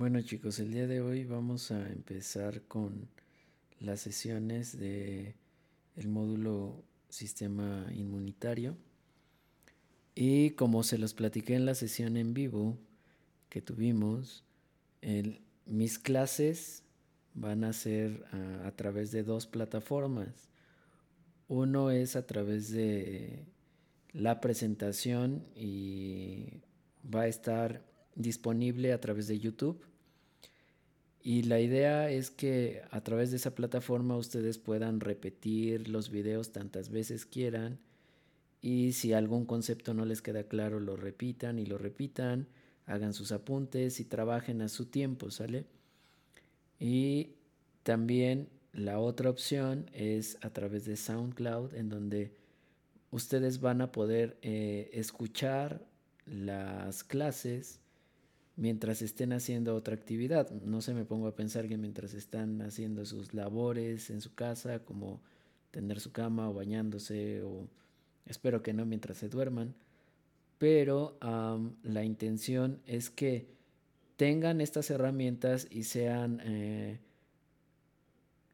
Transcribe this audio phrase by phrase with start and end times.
[0.00, 3.10] Bueno chicos, el día de hoy vamos a empezar con
[3.80, 5.34] las sesiones de
[6.06, 8.78] módulo sistema inmunitario
[10.14, 12.78] y como se los platiqué en la sesión en vivo
[13.50, 14.42] que tuvimos,
[15.66, 16.82] mis clases
[17.34, 18.24] van a ser
[18.64, 20.48] a través de dos plataformas.
[21.46, 23.44] Uno es a través de
[24.12, 26.62] la presentación y
[27.04, 29.84] va a estar disponible a través de YouTube.
[31.22, 36.52] Y la idea es que a través de esa plataforma ustedes puedan repetir los videos
[36.52, 37.78] tantas veces quieran
[38.62, 42.48] y si algún concepto no les queda claro lo repitan y lo repitan,
[42.86, 45.66] hagan sus apuntes y trabajen a su tiempo, ¿sale?
[46.78, 47.34] Y
[47.82, 52.34] también la otra opción es a través de SoundCloud en donde
[53.10, 55.84] ustedes van a poder eh, escuchar
[56.26, 57.80] las clases
[58.60, 60.50] mientras estén haciendo otra actividad.
[60.50, 64.80] No se me pongo a pensar que mientras están haciendo sus labores en su casa,
[64.80, 65.22] como
[65.70, 67.66] tener su cama o bañándose, o
[68.26, 69.74] espero que no mientras se duerman,
[70.58, 71.16] pero
[71.82, 73.46] la intención es que
[74.16, 77.00] tengan estas herramientas y sean eh,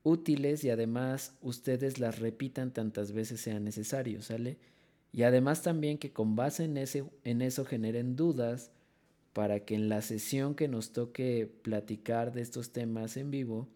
[0.05, 4.57] útiles y además ustedes las repitan tantas veces sea necesario, ¿sale?
[5.13, 8.71] Y además también que con base en, ese, en eso generen dudas
[9.37, 13.69] para que en la sesión que nos toque platicar de estos temas en vivo,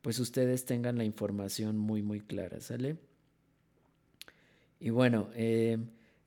[0.00, 2.96] pues ustedes tengan la información muy muy clara, ¿sale?
[4.78, 5.78] Y bueno, eh,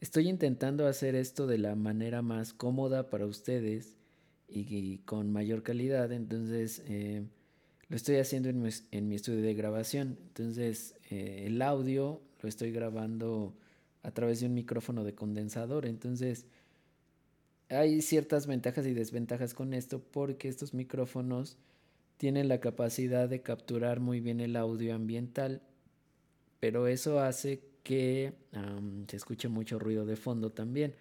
[0.02, 3.96] estoy intentando hacer esto de la manera más cómoda para ustedes
[4.50, 7.24] y, con mayor calidad, entonces eh,
[7.88, 13.56] lo estoy haciendo en mi, estudio de grabación, entonces eh, el audio lo estoy grabando
[14.04, 16.46] a través de un micrófono de condensador, entonces
[17.70, 21.58] hay ciertas ventajas y desventajas con esto porque estos micrófonos
[22.18, 25.62] tienen la capacidad de capturar muy bien el audio ambiental,
[26.60, 28.34] pero eso hace que
[29.08, 30.94] se escuche mucho ruido de fondo también,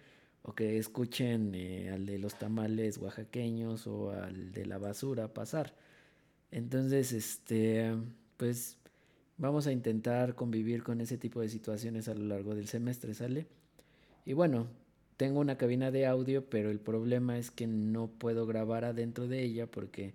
[0.43, 5.75] o que escuchen eh, al de los tamales oaxaqueños o al de la basura pasar.
[6.51, 7.93] Entonces, este,
[8.37, 8.77] pues
[9.37, 13.47] vamos a intentar convivir con ese tipo de situaciones a lo largo del semestre, ¿sale?
[14.25, 14.67] Y bueno,
[15.19, 19.43] tengo una cabina de audio, pero el problema es que no puedo grabar adentro de
[19.43, 20.13] ella porque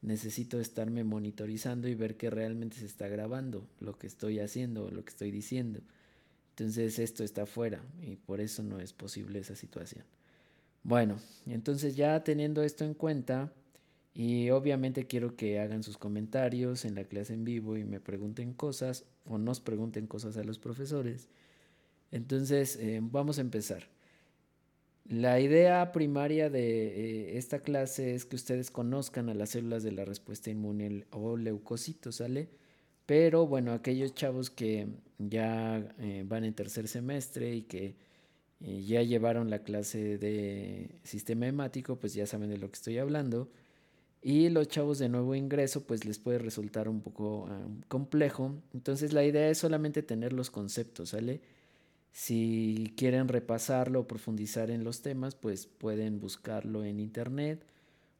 [0.00, 5.04] necesito estarme monitorizando y ver que realmente se está grabando lo que estoy haciendo, lo
[5.04, 5.80] que estoy diciendo.
[6.50, 10.04] Entonces esto está fuera y por eso no es posible esa situación.
[10.84, 13.52] Bueno, entonces ya teniendo esto en cuenta
[14.14, 18.54] y obviamente quiero que hagan sus comentarios en la clase en vivo y me pregunten
[18.54, 21.26] cosas o nos pregunten cosas a los profesores.
[22.12, 23.93] Entonces eh, vamos a empezar.
[25.04, 29.92] La idea primaria de eh, esta clase es que ustedes conozcan a las células de
[29.92, 32.48] la respuesta inmune o leucocitos, ¿sale?
[33.06, 34.88] Pero bueno, aquellos chavos que
[35.18, 37.96] ya eh, van en tercer semestre y que
[38.60, 42.98] eh, ya llevaron la clase de sistema hemático, pues ya saben de lo que estoy
[42.98, 43.50] hablando.
[44.22, 48.54] Y los chavos de nuevo ingreso, pues les puede resultar un poco ah, complejo.
[48.72, 51.42] Entonces la idea es solamente tener los conceptos, ¿sale?
[52.14, 57.66] Si quieren repasarlo o profundizar en los temas, pues pueden buscarlo en internet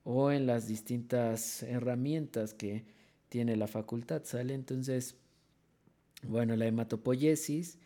[0.03, 2.85] o en las distintas herramientas que
[3.29, 4.53] tiene la facultad, ¿sale?
[4.53, 5.15] Entonces,
[6.25, 7.79] bueno, la hematopoiesis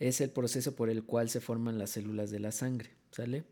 [0.00, 3.44] es el proceso por el cual se forman las células de la sangre, ¿sale?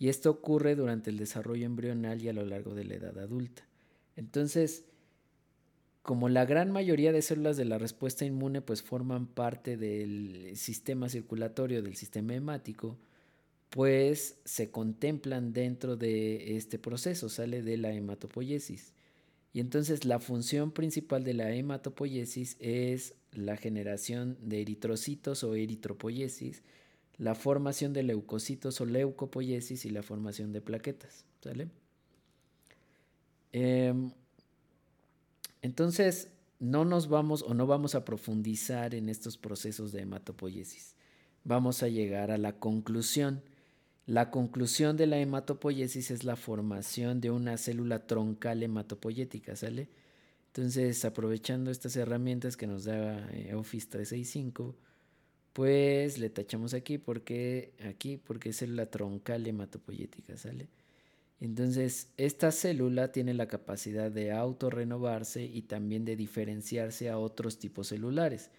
[0.00, 3.62] Y esto ocurre durante el desarrollo embrional y a lo largo de la edad adulta.
[4.16, 4.84] Entonces,
[6.02, 11.08] como la gran mayoría de células de la respuesta inmune pues forman parte del sistema
[11.08, 12.98] circulatorio del sistema hemático,
[13.70, 18.94] pues se contemplan dentro de este proceso, sale de la hematopoiesis.
[19.52, 26.62] Y entonces la función principal de la hematopoiesis es la generación de eritrocitos o eritropoiesis,
[27.18, 31.24] la formación de leucocitos o leucopoiesis y la formación de plaquetas.
[31.42, 31.68] ¿sale?
[33.52, 34.12] Em,
[35.62, 36.28] entonces,
[36.58, 40.94] no nos vamos o no vamos a profundizar en estos procesos de hematopoiesis.
[41.42, 43.42] Vamos a llegar a la conclusión.
[44.06, 49.88] La conclusión de la hematopoiesis es la formación de una célula troncal hematopoyética, ¿sale?
[50.48, 54.76] Entonces, aprovechando estas herramientas que nos da eh, Office 365,
[55.52, 60.68] pues le tachamos aquí porque aquí porque es célula troncal hematopoyética, ¿sale?
[61.40, 67.88] Entonces, esta célula tiene la capacidad de autorrenovarse y también de diferenciarse a otros tipos
[67.88, 68.50] celulares.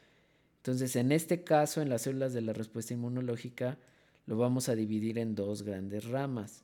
[0.58, 3.78] Entonces, en este caso, en las células de la respuesta inmunológica,
[4.26, 6.64] lo vamos a dividir en dos grandes ramas.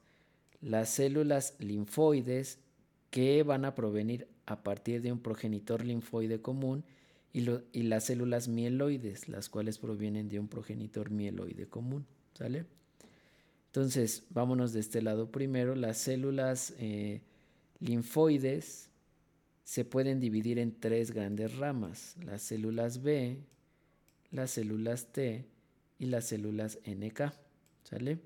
[0.59, 2.59] Las células linfoides
[3.11, 6.83] que van a provenir a partir de un progenitor linfoide común
[7.31, 12.07] y, y, las células mieloides, las cuales provienen de un progenitor mieloide común.
[12.33, 12.65] ¿Sale?
[13.77, 15.75] Entonces, vámonos de este lado primero.
[15.75, 17.21] Las células eh,
[17.79, 18.89] linfoides
[19.63, 23.38] se pueden dividir en tres grandes ramas, las células B,
[24.31, 25.45] las células T
[26.00, 27.31] y las células NK.
[27.83, 28.18] ¿Sale?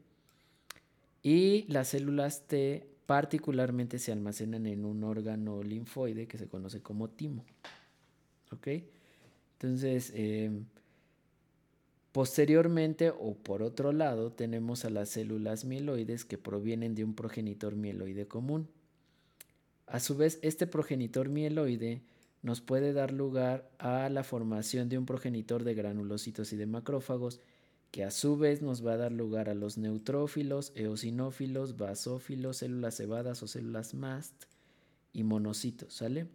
[1.22, 7.10] Y las células T particularmente se almacenan en un órgano linfoide que se conoce como
[7.10, 7.44] timo.
[8.54, 8.70] ¿Ok?
[9.60, 10.64] Entonces, em,
[12.12, 17.76] posteriormente o por otro lado, tenemos a las células mieloides que provienen de un progenitor
[17.76, 18.68] mieloide común.
[19.88, 22.02] A su vez, este progenitor mieloide
[22.42, 27.40] nos puede dar lugar a la formación de un progenitor de granulocitos y de macrófagos
[27.92, 32.96] que a su vez nos va a dar lugar a los neutrófilos, eosinófilos, basófilos, células
[32.96, 34.46] cebadas o células mast
[35.14, 36.28] y monocitos, ¿sale?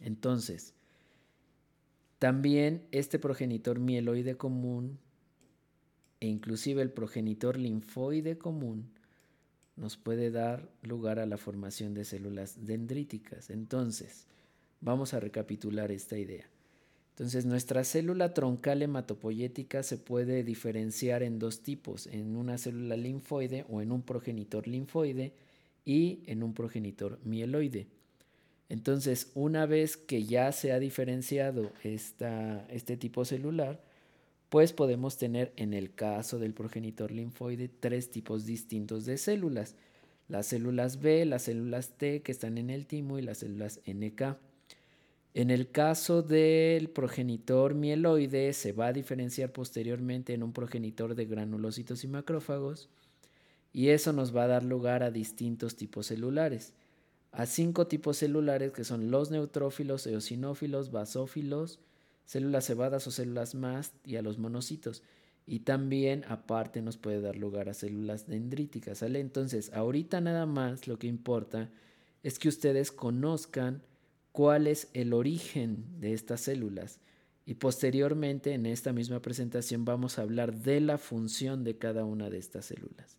[0.00, 0.74] Entonces,
[2.22, 5.00] también este progenitor mieloide común
[6.20, 8.92] e inclusive el progenitor linfoide común
[9.74, 13.50] nos puede dar lugar a la formación de células dendríticas.
[13.50, 14.28] Entonces,
[14.80, 16.44] vamos a recapitular esta idea.
[17.10, 23.66] Entonces, nuestra célula troncal hematopoyética se puede diferenciar en dos tipos, en una célula linfoide
[23.68, 25.32] o en un progenitor linfoide
[25.84, 27.88] y en un progenitor mieloide.
[28.72, 33.84] Entonces, una vez que ya se ha diferenciado este tipo celular,
[34.48, 39.76] pues podemos tener en el caso del progenitor linfoide tres tipos distintos de células.
[40.26, 44.38] Las células B, las células T que están en el timo y las células NK.
[45.34, 51.26] En el caso del progenitor mieloide se va a diferenciar posteriormente en un progenitor de
[51.26, 52.88] granulocitos y macrófagos
[53.70, 56.72] y eso nos va a dar lugar a distintos tipos celulares,
[57.32, 61.80] a cinco tipos celulares que son los neutrófilos, eosinófilos, basófilos,
[62.26, 65.02] células cebadas o células mast y a los monocitos.
[65.46, 69.18] Y también aparte nos puede dar lugar a células dendríticas, ¿sale?
[69.18, 71.70] Entonces, ahorita nada más lo que importa
[72.22, 73.82] es que ustedes conozcan
[74.30, 77.00] cuál es el origen de estas células.
[77.44, 82.30] Y posteriormente en esta misma presentación vamos a hablar de la función de cada una
[82.30, 83.18] de estas células.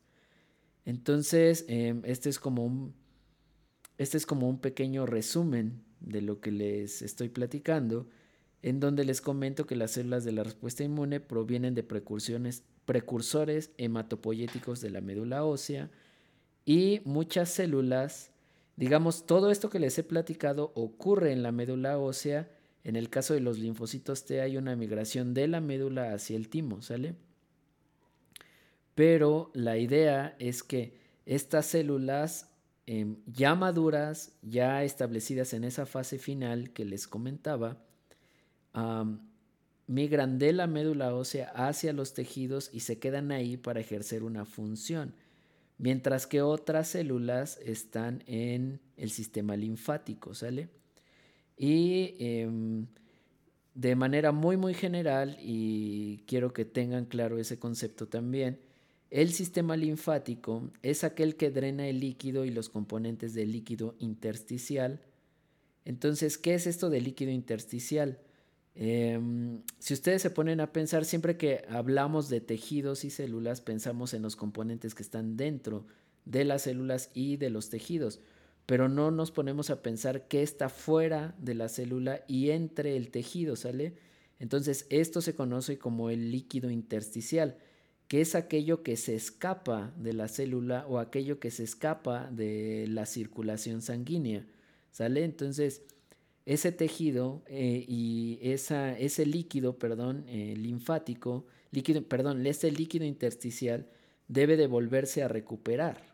[0.86, 2.94] Entonces, em, este, es como un,
[3.98, 8.07] este es como un pequeño resumen de lo que les estoy platicando,
[8.62, 14.81] en donde les comento que las células de la respuesta inmune provienen de precursores hematopoyéticos
[14.81, 15.92] de la médula ósea
[16.66, 18.34] y muchas células
[18.75, 22.50] Digamos, todo esto que les he platicado ocurre en la médula ósea.
[22.84, 26.50] En el caso de los linfocitos T hay una migración de la médula hacia el
[26.50, 27.16] timo, ¿sale?
[28.96, 32.50] Pero la idea es que estas células
[32.85, 37.77] em, ya maduras, ya establecidas en esa fase final que les comentaba,
[39.88, 44.45] migran de la médula ósea hacia los tejidos y se quedan ahí para ejercer una
[44.45, 45.13] función
[45.77, 50.69] mientras que otras células están en el sistema linfático, ¿sale?
[51.57, 52.88] Y em,
[53.74, 58.59] de manera muy, muy general, y quiero que tengan claro ese concepto también,
[59.13, 65.01] el sistema linfático es aquel que drena el líquido y los componentes del líquido intersticial.
[65.86, 68.17] Entonces, ¿qué es esto de líquido intersticial?
[68.74, 74.15] Em, si ustedes se ponen a pensar, siempre que hablamos de tejidos y células, pensamos
[74.15, 75.86] en los componentes que están dentro
[76.25, 78.20] de las células y de los tejidos,
[78.65, 83.12] pero no nos ponemos a pensar qué está fuera de la célula y entre el
[83.12, 83.93] tejido, ¿sale?
[84.39, 87.60] Entonces, esto se conoce como el líquido intersticial,
[88.07, 92.86] que es aquello que se escapa de la célula o aquello que se escapa de
[92.88, 94.45] la circulación sanguínea,
[94.91, 95.24] ¿sale?
[95.24, 95.81] Entonces,
[96.45, 103.88] ese tejido eh, y esa, ese líquido, perdón, eh, linfático, líquido, perdón, ese líquido intersticial
[104.27, 106.13] debe de volverse a recuperar.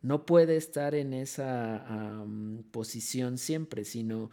[0.00, 2.24] No puede estar en esa
[2.70, 4.30] posición siempre, sino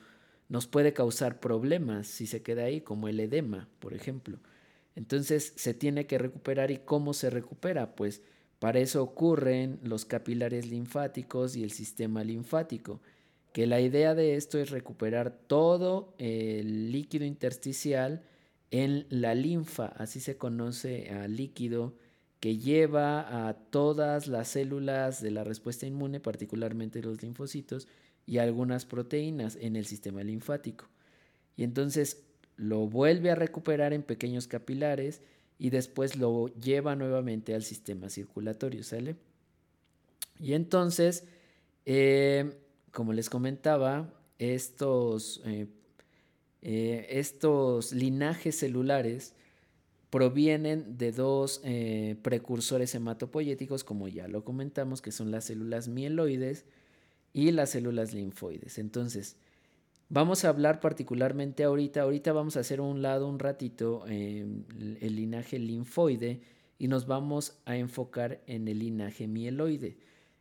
[0.48, 4.40] nos puede causar problemas si se queda ahí, como el edema, por ejemplo.
[4.96, 8.22] Entonces se tiene que recuperar y cómo se recupera, pues
[8.60, 13.02] para eso ocurren los capilares linfáticos y el sistema linfático
[13.56, 18.22] que la idea de esto es recuperar todo el líquido intersticial
[18.70, 21.96] en la linfa, así se conoce al líquido
[22.42, 27.88] que lleva a todas las células de la respuesta inmune, particularmente los linfocitos,
[28.26, 30.90] y algunas proteínas en el sistema linfático.
[31.56, 32.25] Y entonces
[32.58, 35.22] lo vuelve a recuperar en pequeños capilares
[35.58, 39.16] y después lo lleva nuevamente al sistema circulatorio, ¿sale?
[40.40, 41.24] Y entonces,
[41.86, 42.58] eh,
[42.92, 45.68] como les comentaba, estos, eh,
[46.62, 49.34] eh, estos linajes celulares
[50.10, 51.62] provienen de dos
[52.22, 56.64] precursores hematopoyéticos, como ya lo comentamos, que son las células mieloides
[57.34, 58.78] y las células linfoides.
[58.78, 59.36] Entonces,
[60.10, 65.60] vamos a hablar particularmente ahorita, ahorita vamos a hacer un lado un ratito el linaje
[65.60, 66.42] linfoide
[66.78, 69.98] y nos vamos a enfocar en el linaje mieloide.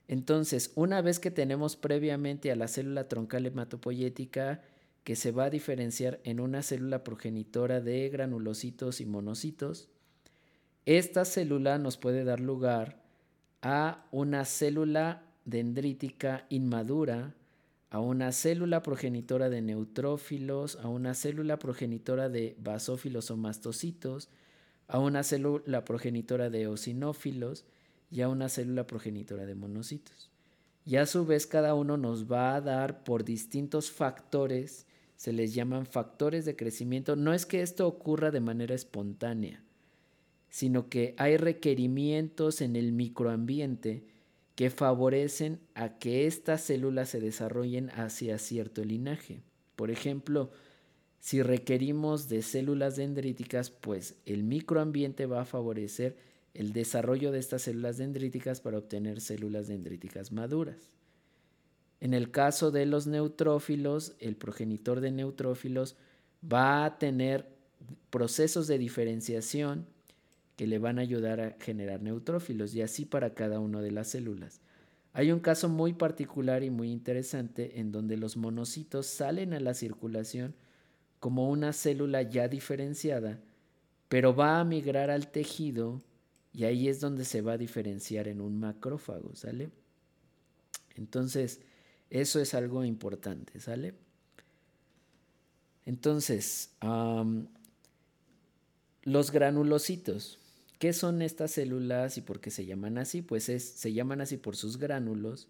[0.08, 4.62] Entonces, una vez que tenemos previamente a la célula troncal hematopoyética,
[5.02, 9.88] que se va a diferenciar en una célula progenitora de granulocitos y monocitos,
[10.86, 13.02] esta célula nos puede dar lugar
[13.62, 17.34] a una célula dendrítica inmadura,
[17.94, 24.30] a una célula progenitora de neutrófilos, a una célula progenitora de basófilos o mastocitos,
[24.88, 27.64] a una célula progenitora de eosinófilos
[28.10, 30.32] y a una célula progenitora de monocitos.
[30.84, 35.54] Y a su vez cada uno nos va a dar por distintos factores se les
[35.54, 37.14] llaman factores de crecimiento.
[37.14, 39.62] No es que esto ocurra de manera espontánea,
[40.48, 44.04] sino que hay requerimientos en el microambiente
[44.54, 49.42] que favorecen a que estas células se desarrollen hacia cierto linaje.
[49.76, 50.50] Por ejemplo,
[51.18, 56.16] si requerimos de células dendríticas, pues el microambiente va a favorecer
[56.52, 60.76] el desarrollo de estas células dendríticas para obtener células dendríticas maduras.
[62.00, 65.96] En el caso de los neutrófilos, el progenitor de neutrófilos
[66.44, 67.48] va a tener
[68.10, 69.86] procesos de diferenciación
[70.56, 74.08] que le van a ayudar a generar neutrófilos y así para cada una de las
[74.08, 74.60] células.
[75.12, 79.74] Hay un caso muy particular y muy interesante en donde los monocitos salen a la
[79.74, 80.54] circulación
[81.20, 83.40] como una célula ya diferenciada,
[84.08, 86.02] pero va a migrar al tejido
[86.52, 89.70] y ahí es donde se va a diferenciar en un macrófago, ¿sale?
[90.96, 91.60] Entonces,
[92.10, 93.94] eso es algo importante, ¿sale?
[95.84, 96.76] Entonces,
[99.02, 100.38] los granulocitos.
[100.78, 103.22] ¿Qué son estas células y por qué se llaman así?
[103.22, 105.48] Pues se llaman así por sus gránulos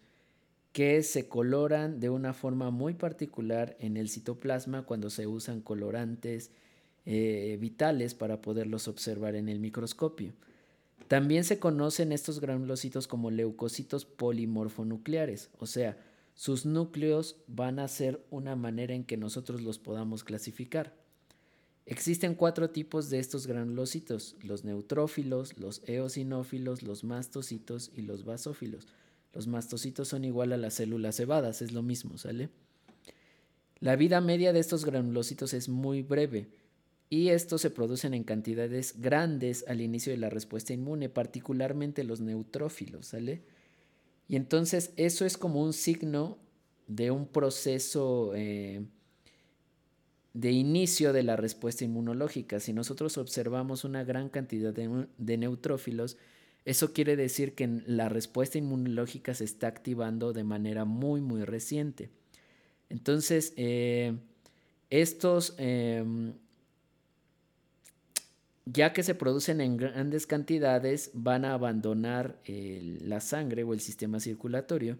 [0.74, 6.50] que se coloran de una forma muy particular en el citoplasma cuando se usan colorantes
[7.06, 10.32] eh, vitales para poderlos observar en el microscopio.
[11.06, 15.96] También se conocen estos granulocitos como leucocitos polimorfonucleares, o sea,
[16.34, 20.92] sus núcleos van a ser una manera en que nosotros los podamos clasificar.
[21.86, 28.86] Existen cuatro tipos de estos granulocitos, los neutrófilos, los eosinófilos, los mastocitos y los basófilos.
[29.34, 32.48] Los mastocitos son igual a las células cebadas, es lo mismo, ¿sale?
[33.80, 36.48] La vida media de estos granulocitos es muy breve
[37.10, 42.20] y estos se producen en cantidades grandes al inicio de la respuesta inmune, particularmente los
[42.20, 43.42] neutrófilos, ¿sale?
[44.26, 46.38] Y entonces eso es como un signo
[46.86, 48.86] de un proceso eh,
[50.34, 52.60] de inicio de la respuesta inmunológica.
[52.60, 56.18] Si nosotros observamos una gran cantidad de, neutrófilos,
[56.64, 62.10] eso quiere decir que la respuesta inmunológica se está activando de manera muy, muy reciente.
[62.90, 64.16] Entonces, eh,
[64.90, 66.34] estos em,
[68.66, 74.20] ya que se producen en grandes cantidades, van a abandonar la sangre o el sistema
[74.20, 74.98] circulatorio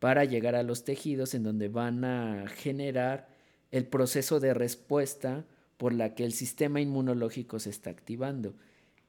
[0.00, 3.28] para llegar a los tejidos en donde van a generar
[3.70, 5.44] el proceso de respuesta
[5.76, 8.54] por la que el sistema inmunológico se está activando.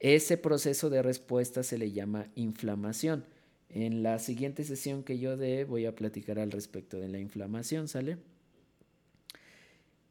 [0.00, 3.24] Ese proceso de respuesta se le llama inflamación.
[3.68, 7.88] En la siguiente sesión que yo dé voy a platicar al respecto de la inflamación,
[7.88, 8.18] ¿sale?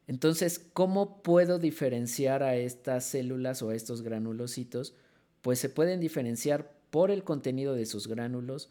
[0.06, 4.94] Entonces, ¿cómo puedo diferenciar a estas células o a estos granulocitos?
[5.42, 8.70] Pues se pueden diferenciar por el contenido de sus gránulos,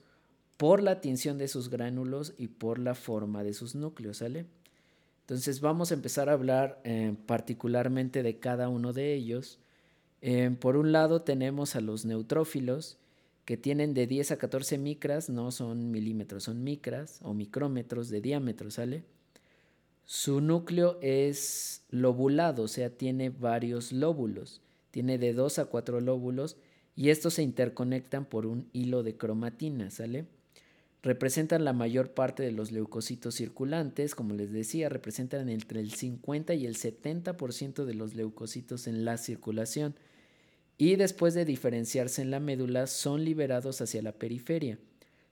[0.58, 4.48] por la tinción de sus gránulos y por la forma de sus núcleos, ¿sale?
[5.28, 9.60] Entonces vamos a empezar a hablar eh, particularmente de cada uno de ellos.
[10.22, 12.98] Eh, por un lado tenemos a los neutrófilos,
[13.44, 18.22] que tienen de 10 a 14 micras, no son milímetros, son micras o micrómetros de
[18.22, 19.04] diámetro, ¿sale?
[20.06, 24.62] Su núcleo es lobulado, o sea, tiene varios lóbulos.
[24.92, 26.56] Tiene de 2 a 4 lóbulos
[26.96, 30.26] y estos se interconectan por un hilo de cromatina, ¿sale?
[31.08, 36.54] Representan la mayor parte de los leucocitos circulantes, como les decía, representan entre el 50
[36.54, 39.96] y el 70% de los leucocitos en la circulación
[40.78, 44.80] y después de diferenciarse en la médula son liberados hacia la periferia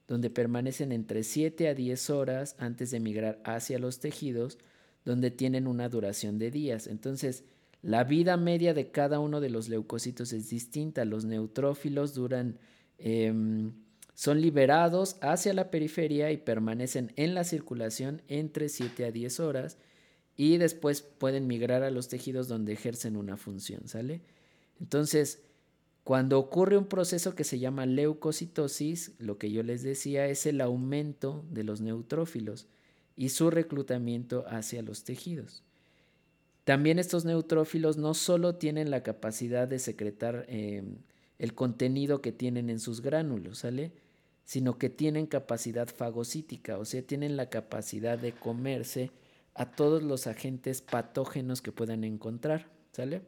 [0.08, 4.56] donde permanecen entre 7 a 10 horas antes de migrar hacia los tejidos,
[5.04, 6.86] donde tienen una duración de días.
[6.86, 7.44] Entonces,
[7.82, 11.04] la vida media de cada uno de los leucocitos es distinta.
[11.04, 12.56] Los neutrófilos duran
[12.96, 13.72] em,
[14.16, 19.76] son liberados hacia la periferia y permanecen en la circulación entre 7 a 10 horas
[20.38, 24.22] y después pueden migrar a los tejidos donde ejercen una función, ¿sale?
[24.80, 25.42] Entonces,
[26.02, 30.62] cuando ocurre un proceso que se llama leucocitosis, lo que yo les decía es el
[30.62, 32.68] aumento de los neutrófilos
[33.16, 35.62] y su reclutamiento hacia los tejidos.
[36.64, 40.96] También estos neutrófilos no solo tienen la capacidad de secretar em,
[41.38, 43.92] el contenido que tienen en sus gránulos, ¿sale?
[44.46, 49.10] Sino que tienen capacidad fagocítica, o sea, tienen la capacidad de comerse
[49.54, 53.22] a todos los agentes patógenos que puedan encontrar, ¿sale?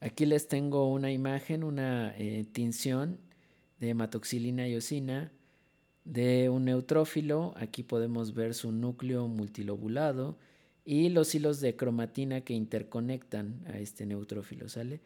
[0.00, 3.18] Aquí les tengo una imagen, una eh, tinción
[3.80, 5.32] de hematoxilina y osina
[6.04, 7.54] de un neutrófilo.
[7.56, 10.36] Aquí podemos ver su núcleo multilobulado
[10.84, 15.00] y los hilos de cromatina que interconectan a este neutrófilo, ¿sale?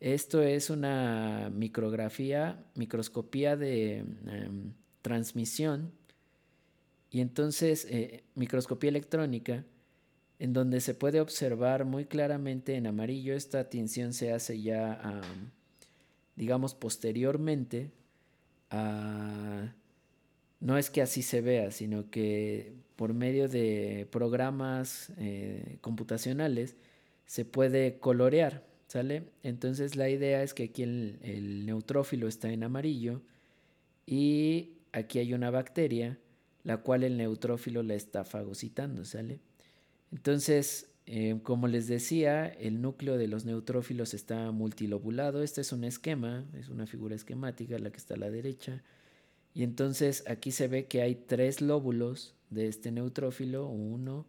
[0.00, 5.92] Esto es una micrografía, microscopía de em, transmisión.
[7.10, 9.64] Y entonces eh, microscopía electrónica
[10.38, 15.20] en donde se puede observar muy claramente en amarillo esta tinción se hace ya
[16.34, 17.90] digamos posteriormente
[20.60, 26.76] no es que así se vea, sino que por medio de programas eh, computacionales
[27.26, 29.22] se puede colorear, ¿sale?
[29.44, 33.22] Entonces la idea es que aquí el, neutrófilo está en amarillo
[34.04, 36.18] y aquí hay una bacteria,
[36.64, 39.38] la cual el neutrófilo la está fagocitando, ¿sale?
[40.10, 45.44] Entonces, eh, como les decía, el núcleo de los neutrófilos está multilobulado.
[45.44, 48.82] Este es un esquema, es una figura esquemática, la que está a la derecha.
[49.54, 54.26] Y entonces aquí se ve que hay tres lóbulos de este neutrófilo, uno,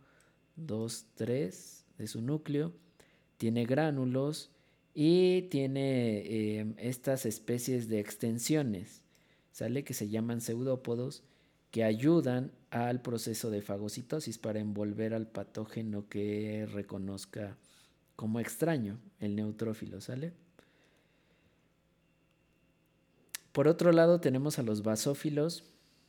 [0.55, 2.73] dos, tres de su núcleo.
[3.41, 4.51] Tiene gránulos
[4.93, 9.01] y tiene eh, estas especies de extensiones,
[9.51, 9.83] ¿sale?
[9.83, 11.23] Que se llaman pseudópodos,
[11.71, 17.57] que ayudan al proceso de fagocitosis para envolver al patógeno que reconozca
[18.15, 20.33] como extraño el neutrófilo, ¿sale?
[23.53, 25.63] Por otro lado tenemos a los basófilos.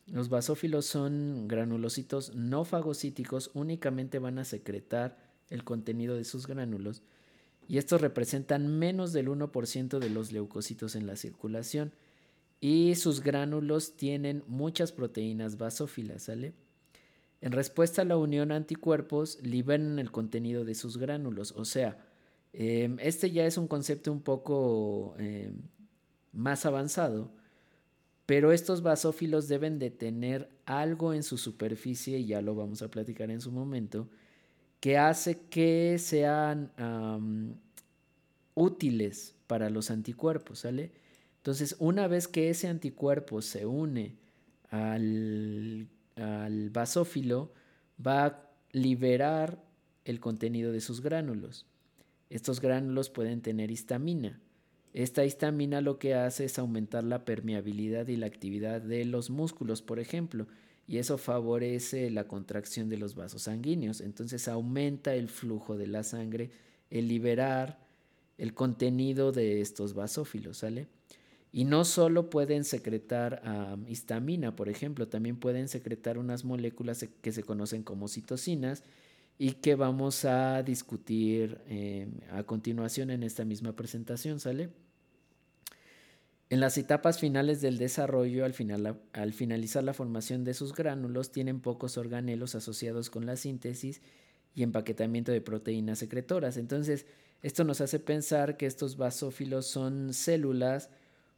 [0.06, 5.16] Los basófilos son granulocitos no fagocíticos, únicamente van a secretar
[5.48, 7.00] el contenido de sus gránulos
[7.68, 11.92] y estos representan menos del 1% de los leucocitos en la circulación
[12.62, 16.28] y sus gránulos tienen muchas proteínas basófilas.
[16.28, 21.98] En respuesta a la unión anticuerpos, liberan el contenido de sus gránulos, o sea,
[22.52, 25.62] em, este ya es un concepto un poco em,
[26.32, 27.32] más avanzado,
[28.26, 32.92] pero estos basófilos deben de tener algo en su superficie, y ya lo vamos a
[32.92, 34.08] platicar en su momento,
[34.82, 36.72] que hace que sean
[38.54, 40.90] útiles para los anticuerpos, ¿sale?
[41.36, 44.16] Entonces, una vez que ese anticuerpo se une
[44.70, 47.52] al, al basófilo,
[48.04, 49.62] va a liberar
[50.04, 51.64] el contenido de sus gránulos.
[52.28, 54.40] Estos gránulos pueden tener histamina.
[54.94, 59.80] Esta histamina lo que hace es aumentar la permeabilidad y la actividad de los músculos,
[59.80, 60.48] por ejemplo,
[60.86, 64.00] y eso favorece la contracción de los vasos sanguíneos.
[64.00, 66.50] Entonces aumenta el flujo de la sangre,
[66.90, 67.82] el liberar
[68.38, 70.88] el contenido de estos basófilos, ¿sale?
[71.52, 73.42] Y no solo pueden secretar
[73.86, 78.82] histamina, por ejemplo, también pueden secretar unas moléculas que se conocen como citocinas
[79.38, 84.70] y que vamos a discutir eh, a continuación en esta misma presentación, ¿sale?
[86.52, 91.32] En las etapas finales del desarrollo, al, final, al finalizar la formación de sus gránulos,
[91.32, 94.02] tienen pocos organelos asociados con la síntesis
[94.54, 96.58] y empaquetamiento de proteínas secretoras.
[96.58, 97.06] Entonces,
[97.40, 100.90] esto nos hace pensar que estos basófilos son células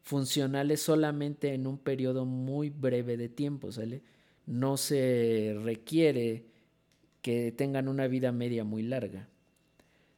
[0.03, 3.68] funcionales solamente en un periodo muy breve de tiempo.
[4.46, 6.46] No se requiere
[7.22, 9.29] que tengan una vida media muy larga.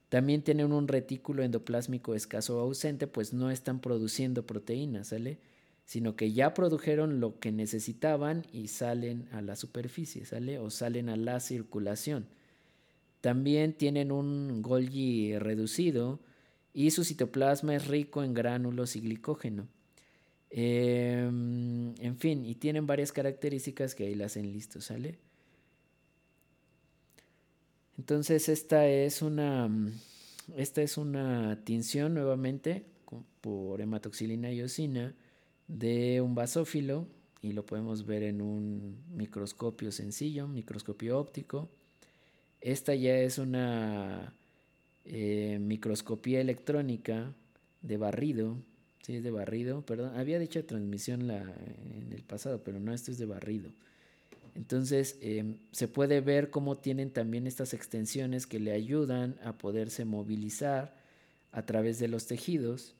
[0.08, 5.40] También tienen un retículo endoplásmico escaso o ausente, pues no están produciendo proteínas, ¿sale?
[5.84, 10.58] Sino que ya produjeron lo que necesitaban y salen a la superficie, ¿sale?
[10.58, 12.28] O salen a la circulación.
[13.20, 16.20] También tienen un Golgi reducido
[16.72, 19.66] y su citoplasma es rico en gránulos y glicógeno.
[20.50, 25.18] Em, en fin, y tienen varias características que ahí las hacen ¿sale?
[27.98, 29.92] Entonces esta es una, mm,
[30.56, 32.84] esta es una tinción nuevamente
[33.40, 35.14] por hematoxilina y osina
[35.68, 37.06] de un basófilo
[37.42, 41.68] y lo podemos ver en un microscopio sencillo, microscopio óptico.
[42.60, 44.34] Esta ya es una
[45.04, 47.34] eh, microscopía electrónica
[47.82, 48.56] de barrido,
[49.06, 50.16] Sí, es de barrido, perdón.
[50.16, 53.70] Había dicho transmisión la, en el pasado, pero no, esto es de barrido.
[54.56, 60.06] Entonces em, se puede ver cómo tienen también estas extensiones que le ayudan a poderse
[60.06, 60.96] movilizar
[61.52, 62.94] a través de los tejidos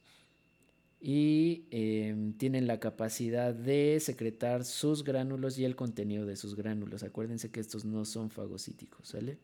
[1.01, 7.03] y em, tienen la capacidad de secretar sus gránulos y el contenido de sus gránulos.
[7.03, 9.39] Acuérdense que estos no son fagocíticos, ¿sale?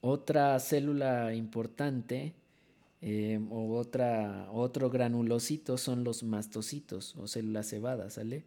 [0.00, 2.34] Otra célula importante
[3.00, 8.44] em, o otra, otro granulocito son los mastocitos o células cebadas, ¿sale?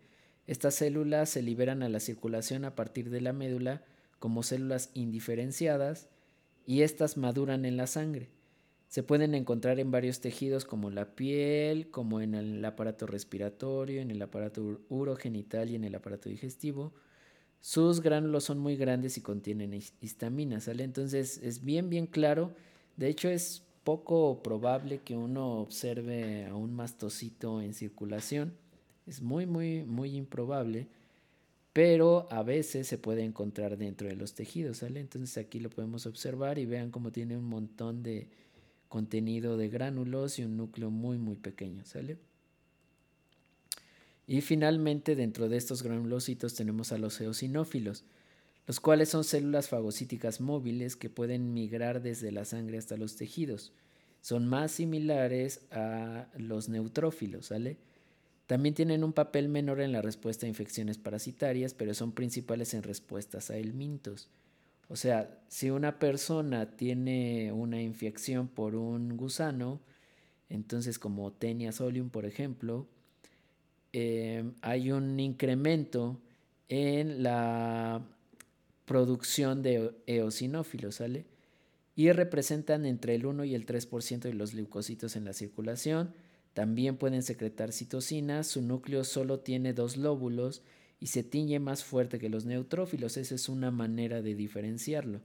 [0.48, 3.84] Estas células se liberan a la circulación a partir de la médula
[4.20, 6.08] como células indiferenciadas
[6.66, 8.30] y estas maduran en la sangre.
[8.88, 14.12] Se pueden encontrar en varios tejidos como la piel, como en el aparato respiratorio, en
[14.12, 16.94] el aparato urogenital y en el aparato digestivo.
[17.60, 20.84] Sus gránulos son muy grandes y contienen histamina, ¿sale?
[20.84, 22.54] Entonces es bien, bien claro.
[22.96, 28.54] De hecho es poco probable que uno observe a un mastocito en circulación
[29.08, 30.88] es muy, muy, muy improbable,
[31.74, 35.00] pero a veces se puede encontrar dentro de los tejidos, ¿sale?
[35.00, 38.30] Entonces aquí lo podemos observar y vean cómo tiene un montón de
[38.88, 42.18] contenido de gránulos y un núcleo muy, muy pequeño, ¿sale?
[44.28, 48.06] Y finalmente, dentro de estos granulocitos tenemos a los eosinófilos,
[48.68, 53.72] los cuales son células fagocíticas móviles que pueden migrar desde la sangre hasta los tejidos.
[54.22, 57.78] Son más similares a los neutrófilos, ¿sale?
[58.48, 62.84] También tienen un papel menor en la respuesta a infecciones parasitarias, pero son principales en
[62.84, 64.30] respuestas a helmintos.
[64.88, 69.80] O sea, si una persona tiene una infección por un gusano,
[70.50, 72.88] entonces como Tenia solium, por ejemplo,
[73.94, 76.20] em, hay un incremento
[76.70, 78.06] en la
[78.86, 81.26] producción de eosinófilos, ¿sale?
[81.96, 86.14] Y representan entre el 1 y el 3% de los leucocitos en la circulación
[86.56, 90.62] también pueden secretar citocina, su núcleo solo tiene dos lóbulos
[91.02, 95.20] y se tiñe más fuerte que los neutrófilos, esa es una manera de diferenciarlo.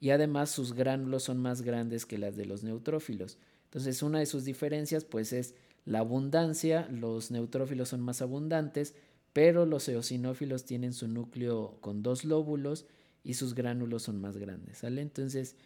[0.00, 3.38] Y además sus gránulos son más grandes que las de los neutrófilos.
[3.64, 5.54] Entonces una de sus diferencias pues es
[5.86, 8.94] la abundancia, los neutrófilos son más abundantes,
[9.32, 12.84] pero los eosinófilos tienen su núcleo con dos lóbulos
[13.24, 14.84] y sus gránulos son más grandes.
[14.84, 15.56] Entonces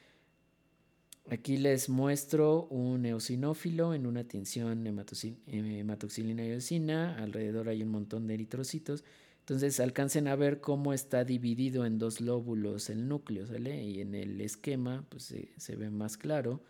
[1.29, 7.17] Aquí les muestro un eosinófilo en una tinción hematoxilina y eosina.
[7.19, 9.05] Alrededor hay un montón de eritrocitos.
[9.41, 13.83] Entonces alcancen a ver cómo está dividido en dos lóbulos el núcleo, ¿sale?
[13.83, 16.63] Y en el esquema pues se, ve más claro.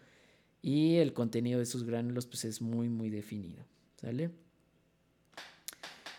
[0.62, 3.64] Y el contenido de sus gránulos pues es muy muy definido,
[3.96, 4.30] ¿sale?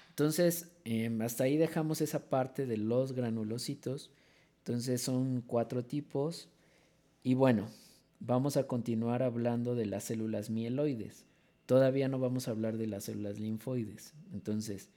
[0.09, 4.11] Entonces em, hasta ahí dejamos esa parte de los granulocitos.
[4.59, 6.47] Entonces son cuatro tipos.
[7.23, 7.69] Y bueno,
[8.21, 11.25] vamos a continuar hablando de las células mieloides.
[11.65, 14.13] Todavía no vamos a hablar de las células linfoides.
[14.31, 14.89] Entonces,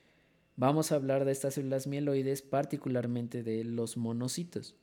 [0.56, 4.76] vamos a hablar de estas células mieloides, particularmente de los monocitos.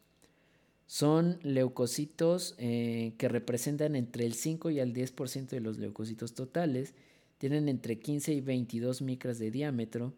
[0.88, 6.94] Son leucocitos eh, que representan entre el 5 y el 10% de los leucocitos totales.
[7.38, 10.14] Tienen entre 15 y 22 micras de diámetro.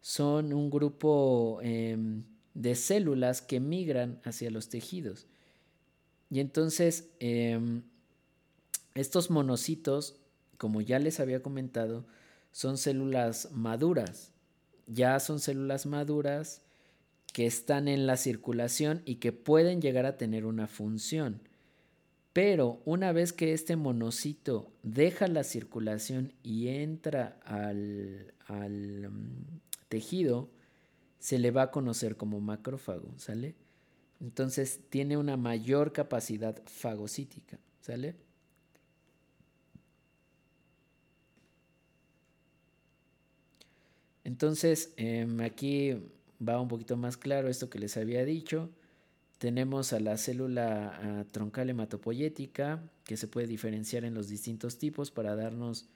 [0.00, 2.22] Son un grupo em,
[2.54, 5.26] de células que migran hacia los tejidos.
[6.30, 7.82] Y entonces, em,
[8.94, 10.16] estos monocitos,
[10.58, 12.06] como ya les había comentado,
[12.52, 14.32] son células maduras.
[14.86, 16.62] Ya son células maduras
[17.32, 21.42] que están en la circulación y que pueden llegar a tener una función.
[22.32, 30.50] Pero una vez que este monocito deja la circulación y entra al, al mm, tejido,
[31.18, 33.54] se le va a conocer como macrófago, ¿sale?
[34.20, 38.16] Entonces tiene una mayor capacidad fagocítica, ¿sale?
[44.24, 45.94] Entonces, em, aquí
[46.46, 48.70] va un poquito más claro esto que les había dicho.
[49.38, 55.10] Tenemos a la célula ah, troncal hematopoyética, que se puede diferenciar en los distintos tipos
[55.10, 55.88] para darnos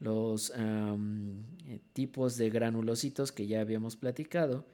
[0.00, 4.66] los eh, tipos de granulocitos que ya habíamos platicado.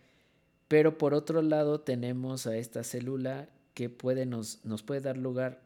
[0.68, 5.62] Pero por otro lado tenemos a esta célula que puede nos, nos puede dar lugar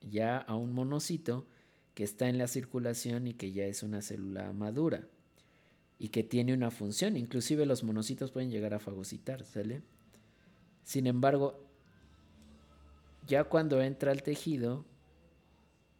[0.00, 1.46] ya a un monocito
[1.94, 5.06] que está en la circulación y que ya es una célula madura
[5.98, 7.16] y que tiene una función.
[7.16, 9.82] Inclusive los monocitos pueden llegar a fagocitar, ¿sale?
[10.84, 11.64] Sin embargo,
[13.26, 14.84] ya cuando entra al tejido,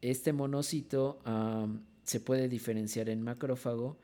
[0.03, 1.19] este monocito
[2.03, 3.97] se puede diferenciar en macrófago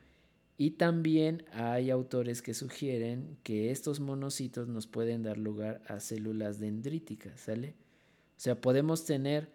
[0.61, 6.59] y también hay autores que sugieren que estos monocitos nos pueden dar lugar a células
[6.59, 7.69] dendríticas, ¿sale?
[7.69, 9.49] O sea, podemos tener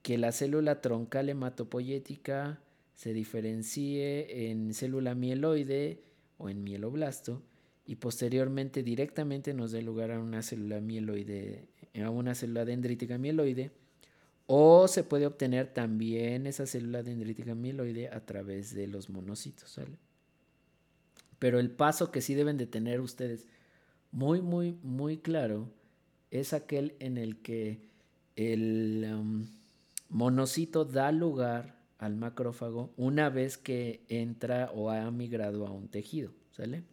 [0.00, 2.58] que la célula troncal hematopoyética
[2.94, 6.00] se diferencie en célula mieloide
[6.38, 7.42] o en mieloblasto
[7.84, 11.68] y posteriormente directamente nos dé lugar a una célula mieloide,
[12.02, 13.72] a una célula dendrítica mieloide,
[14.46, 19.78] o se puede obtener también esa célula dendrítica mieloide a través de los monocitos,
[21.40, 23.46] Pero el paso que sí deben de tener ustedes
[24.12, 25.68] muy, muy, muy claro
[26.30, 27.80] es aquel en el que
[28.36, 29.46] el um,
[30.10, 36.32] monocito da lugar al macrófago una vez que entra o ha migrado a un tejido,
[36.50, 36.84] ¿sale?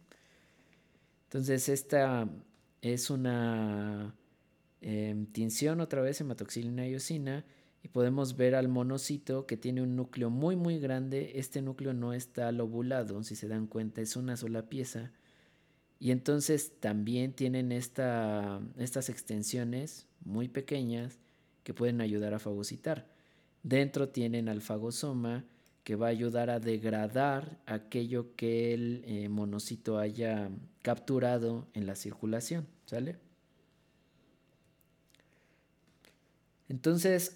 [1.24, 2.28] Entonces esta
[2.80, 4.14] es una
[4.80, 7.44] em, tinción otra vez hematoxilina y eosina
[7.82, 11.32] y podemos ver al monocito que tiene un núcleo muy muy grande.
[11.36, 15.12] Este núcleo no está lobulado, si se dan cuenta es una sola pieza.
[16.00, 21.18] Y entonces también tienen esta, estas extensiones muy pequeñas
[21.64, 23.08] que pueden ayudar a fagocitar.
[23.62, 25.44] Dentro tienen al fagosoma
[25.82, 30.50] que va a ayudar a degradar aquello que el eh, monocito haya
[30.82, 33.18] capturado en la circulación, ¿sale?
[36.68, 37.34] Entonces,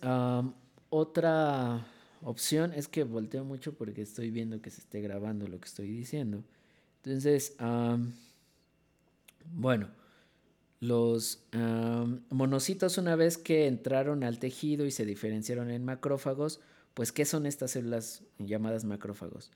[0.90, 1.87] otra
[2.23, 5.88] opción es que volteo mucho porque estoy viendo que se esté grabando lo que estoy
[5.88, 6.45] diciendo.
[7.03, 7.57] Entonces,
[9.53, 9.88] bueno,
[10.81, 11.45] los
[12.31, 16.61] monocitos una vez que entraron al tejido y se diferenciaron en macrófagos,
[16.95, 19.51] pues, ¿qué son estas células llamadas macrófagos?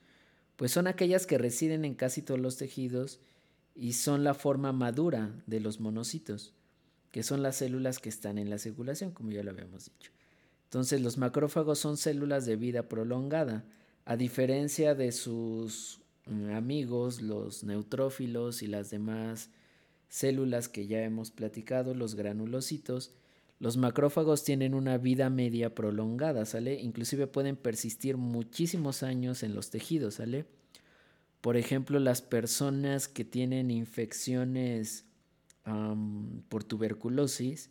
[0.55, 3.19] Pues son aquellas que residen en casi todos los tejidos
[3.75, 6.55] y son la forma madura de los monocitos,
[7.17, 10.11] que son las células que están en la circulación, como ya lo habíamos dicho.
[10.65, 13.65] Entonces, los macrófagos son células de vida prolongada,
[14.05, 19.49] a diferencia de sus mm, amigos, los neutrófilos y las demás
[20.09, 23.15] células que ya hemos platicado, los granulocitos,
[23.57, 26.79] los macrófagos tienen una vida media prolongada, ¿sale?
[26.79, 30.45] Inclusive pueden persistir muchísimos años en los tejidos, ¿sale?
[31.41, 35.06] Por ejemplo, las personas que tienen infecciones
[36.49, 37.69] por tuberculosis,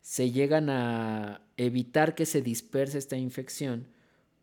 [0.00, 3.88] se llegan a evitar que se disperse esta infección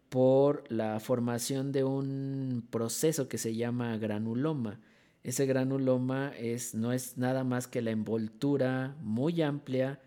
[0.10, 4.80] por la formación de un proceso que se llama granuloma.
[5.24, 10.00] Ese granuloma es, no es nada más que la envoltura muy amplia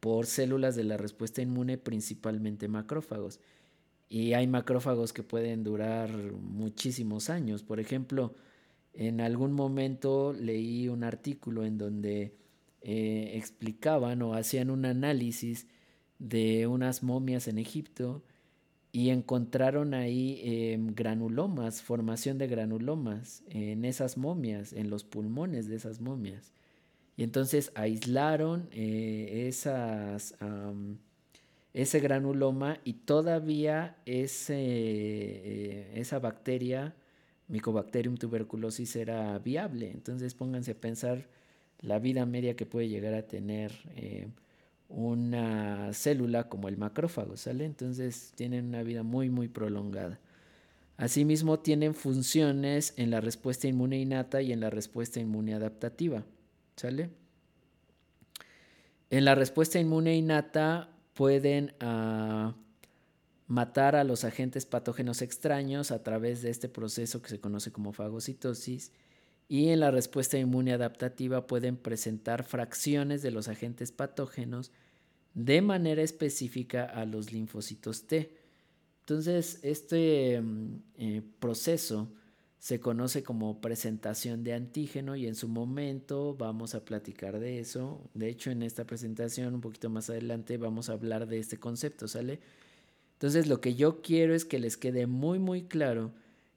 [0.00, 3.40] por células de la respuesta inmune, principalmente macrófagos.
[4.08, 7.62] Y hay macrófagos que pueden durar muchísimos años.
[7.62, 8.34] Por ejemplo,
[8.94, 12.36] en algún momento leí un artículo en donde
[12.80, 15.66] eh, explicaban o hacían un análisis
[16.18, 18.22] de unas momias en Egipto
[18.92, 25.76] y encontraron ahí em, granulomas, formación de granulomas en esas momias, en los pulmones de
[25.76, 26.52] esas momias.
[27.16, 30.36] Y entonces aislaron eh, esas,
[31.72, 36.94] ese granuloma y todavía eh, esa bacteria,
[37.48, 39.90] Mycobacterium tuberculosis, era viable.
[39.90, 41.28] Entonces pónganse a pensar
[41.80, 44.28] la vida media que puede llegar a tener eh,
[44.88, 47.64] una célula como el macrófago, ¿sale?
[47.64, 50.20] Entonces tienen una vida muy, muy prolongada.
[50.96, 56.24] Asimismo, tienen funciones en la respuesta inmune innata y en la respuesta inmune adaptativa.
[56.76, 57.10] ¿Sale?
[59.10, 62.54] En la respuesta inmune innata pueden ah,
[63.46, 67.92] matar a los agentes patógenos extraños a través de este proceso que se conoce como
[67.92, 68.92] fagocitosis
[69.48, 74.72] y en la respuesta inmune adaptativa pueden presentar fracciones de los agentes patógenos
[75.34, 78.34] de manera específica a los linfocitos T.
[79.00, 82.10] Entonces, este mm, eh, proceso
[82.58, 88.00] se conoce como presentación de antígeno y en su momento vamos a platicar de eso.
[88.14, 92.08] De hecho, en esta presentación, un poquito más adelante, vamos a hablar de este concepto,
[92.08, 92.40] ¿sale?
[93.24, 96.12] Entonces, lo que yo quiero es que les quede muy, muy claro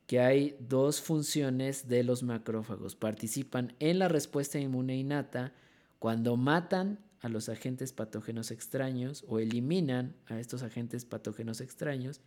[0.05, 2.93] que hay dos funciones de los macrófagos.
[2.97, 5.53] Participan en la respuesta inmune innata
[5.97, 12.19] cuando matan a los agentes patógenos extraños o eliminan a estos agentes patógenos extraños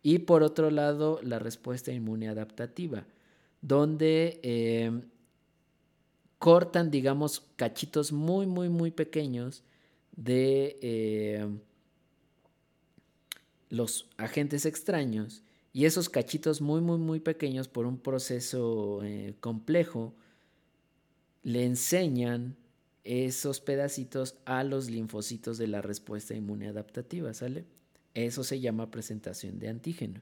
[0.00, 3.04] y por otro lado, la respuesta inmune adaptativa,
[3.62, 5.02] donde em,
[6.38, 9.64] cortan, digamos, cachitos muy, muy, muy pequeños
[10.14, 11.58] de em,
[13.72, 20.14] los agentes extraños y esos cachitos muy, muy, muy pequeños por un proceso eh, complejo
[21.42, 22.54] le enseñan
[23.02, 27.64] esos pedacitos a los linfocitos de la respuesta inmune adaptativa, ¿sale?
[28.12, 30.20] Eso se llama presentación de antígeno.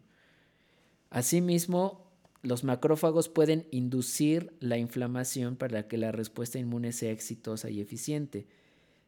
[1.11, 2.09] Asimismo,
[2.43, 8.47] los macrófagos pueden inducir la inflamación para que la respuesta inmune sea exitosa y eficiente.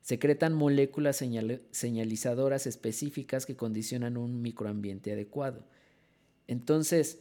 [0.03, 1.17] Secretan moléculas
[1.71, 5.65] señalizadoras específicas que condicionan un microambiente adecuado.
[6.49, 7.21] Entonces,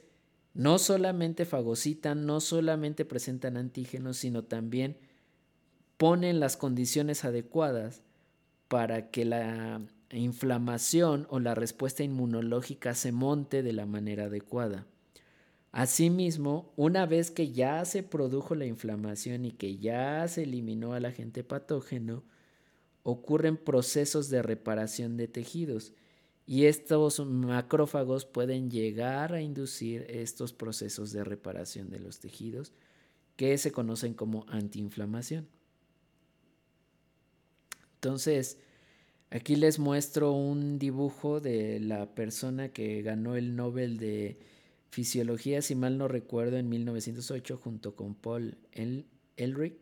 [0.53, 4.97] no solamente fagocitan, no solamente presentan antígenos, sino también
[5.97, 8.01] ponen las condiciones adecuadas
[8.67, 14.87] para que la inflamación o la respuesta inmunológica se monte de la manera adecuada.
[15.71, 21.05] Asimismo, una vez que ya se produjo la inflamación y que ya se eliminó al
[21.05, 22.23] agente patógeno,
[23.03, 25.93] ocurren procesos de reparación de tejidos
[26.45, 32.73] y estos macrófagos pueden llegar a inducir estos procesos de reparación de los tejidos
[33.35, 35.47] que se conocen como antiinflamación.
[37.95, 38.57] Entonces,
[39.29, 44.39] aquí les muestro un dibujo de la persona que ganó el Nobel de
[44.89, 48.57] Fisiología, si mal no recuerdo, en 1908 junto con Paul
[49.37, 49.75] Elric,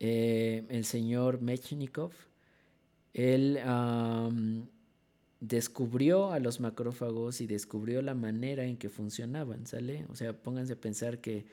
[0.00, 2.12] eh, el señor Mechnikov.
[3.14, 3.58] Él
[5.40, 10.06] descubrió a los macrófagos y descubrió la manera en que funcionaban, ¿sale?
[10.10, 11.46] O sea, pónganse a pensar que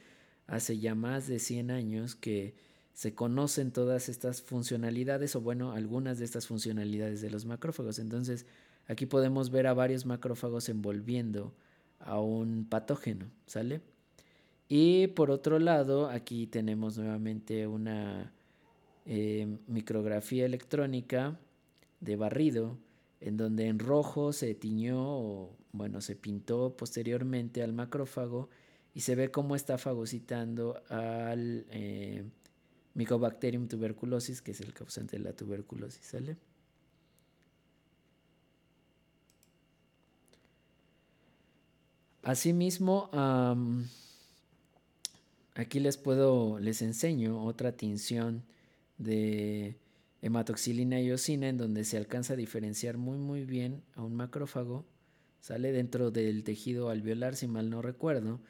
[0.46, 2.56] hace ya más de 100 años que
[2.94, 8.00] se conocen todas estas funcionalidades o bueno, algunas de estas funcionalidades de los macrófagos.
[8.00, 8.46] Entonces,
[8.88, 11.54] aquí podemos ver a varios macrófagos envolviendo
[12.00, 13.82] a un patógeno, ¿sale?
[14.68, 18.34] Y por otro lado, aquí tenemos nuevamente una
[19.10, 21.39] eh, micrografía electrónica
[22.02, 22.78] de barrido
[23.22, 28.50] en donde en rojo se tiñó o bueno, se pintó posteriormente al macrófago
[28.93, 32.26] y se ve cómo está fagocitando al eh,
[32.96, 36.15] Mycobacterium tuberculosis, que es el causante de la tuberculosis.
[42.24, 43.10] Asimismo,
[45.54, 48.43] aquí les puedo, les enseño otra tinción
[48.98, 49.78] de
[50.22, 54.86] hematoxilina y eosina, en donde se alcanza a diferenciar muy muy bien a un macrófago.
[55.40, 58.42] Sale dentro del tejido alveolar, si mal no recuerdo.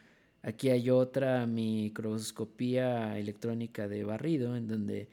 [0.42, 5.10] Aquí hay otra microscopía electrónica de barrido, en donde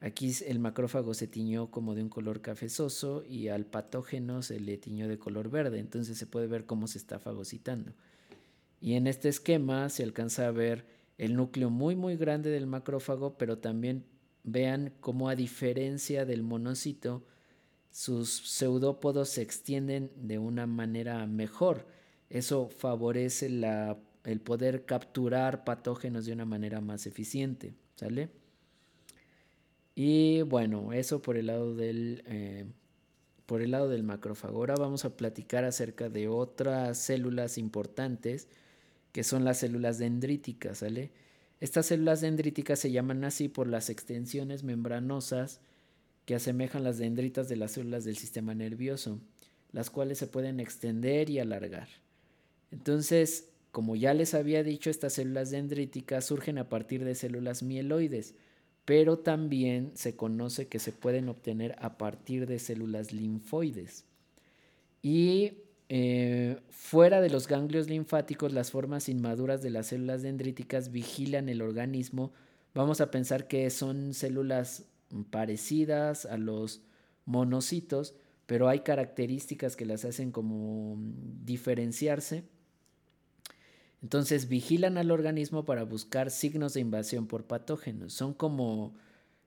[0.00, 4.78] aquí el macrófago se tiñó como de un color cafezoso y al patógeno se le
[4.78, 5.78] tiñó de color verde.
[5.78, 7.92] Entonces se puede ver cómo se está fagocitando.
[8.80, 10.86] Y en este esquema se alcanza a ver
[11.18, 14.04] el núcleo muy muy grande del macrófago, pero también
[14.44, 17.24] vean cómo a diferencia del monocito,
[17.90, 21.86] sus pseudópodos se extienden de una manera mejor.
[22.30, 23.46] Eso favorece
[24.24, 27.74] el poder capturar patógenos de una manera más eficiente.
[27.96, 28.30] ¿Sale?
[29.94, 32.64] Y bueno, eso por el lado del, eh,
[33.46, 34.58] por el lado del macrófago.
[34.58, 38.48] Ahora vamos a platicar acerca de otras células importantes
[39.12, 41.12] que son las células dendríticas, ¿sale?
[41.62, 45.60] Estas células dendríticas se llaman así por las extensiones membranosas
[46.24, 49.20] que asemejan las dendritas de las células del sistema nervioso,
[49.70, 51.86] las cuales se pueden extender y alargar.
[52.72, 58.34] Entonces, como ya les había dicho, estas células dendríticas surgen a partir de células mieloides,
[58.84, 64.04] pero también se conoce que se pueden obtener a partir de células linfoides.
[65.00, 65.52] Y
[65.88, 71.62] eh, fuera de los ganglios linfáticos, las formas inmaduras de las células dendríticas vigilan el
[71.62, 72.32] organismo.
[72.74, 74.86] Vamos a pensar que son células
[75.30, 76.82] parecidas a los
[77.24, 78.14] monocitos,
[78.46, 82.44] pero hay características que las hacen como diferenciarse.
[84.02, 88.12] Entonces vigilan al organismo para buscar signos de invasión por patógenos.
[88.12, 88.94] Son como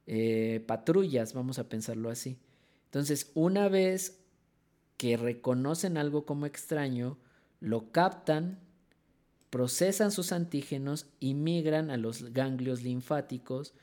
[0.07, 2.37] eh, patrullas, vamos a pensarlo así.
[2.85, 4.24] Entonces, una vez
[4.97, 7.17] que reconocen algo como extraño,
[7.59, 8.59] lo captan,
[9.49, 13.73] procesan sus antígenos y migran a los ganglios linfáticos,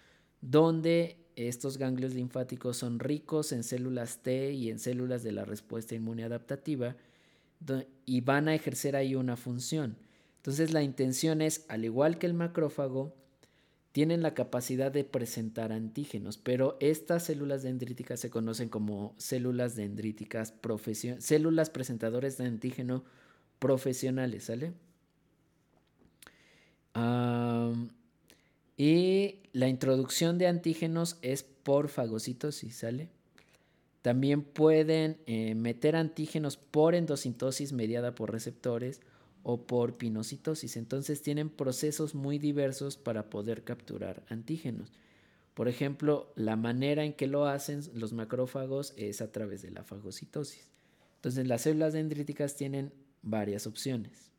[0.40, 5.94] donde estos ganglios linfáticos son ricos en células T y en células de la respuesta
[5.94, 6.96] inmune adaptativa
[8.04, 9.96] y van a ejercer ahí una función.
[10.36, 13.14] Entonces la intención es, al igual que el macrófago,
[13.92, 20.52] tienen la capacidad de presentar antígenos, pero estas células dendríticas se conocen como células dendríticas
[21.18, 23.04] células presentadoras de antígeno
[23.58, 24.72] profesionales, ¿sale?
[28.76, 33.08] y la introducción de antígenos es por fagocitosis, ¿sale?
[34.02, 39.00] También pueden eh, meter antígenos por endocitosis mediada por receptores
[39.42, 40.76] o por pinocitosis.
[40.76, 44.92] Entonces tienen procesos muy diversos para poder capturar antígenos.
[45.54, 49.84] Por ejemplo, la manera en que lo hacen los macrófagos es a través de la
[49.84, 50.70] fagocitosis.
[51.16, 54.31] Entonces las células dendríticas tienen varias opciones.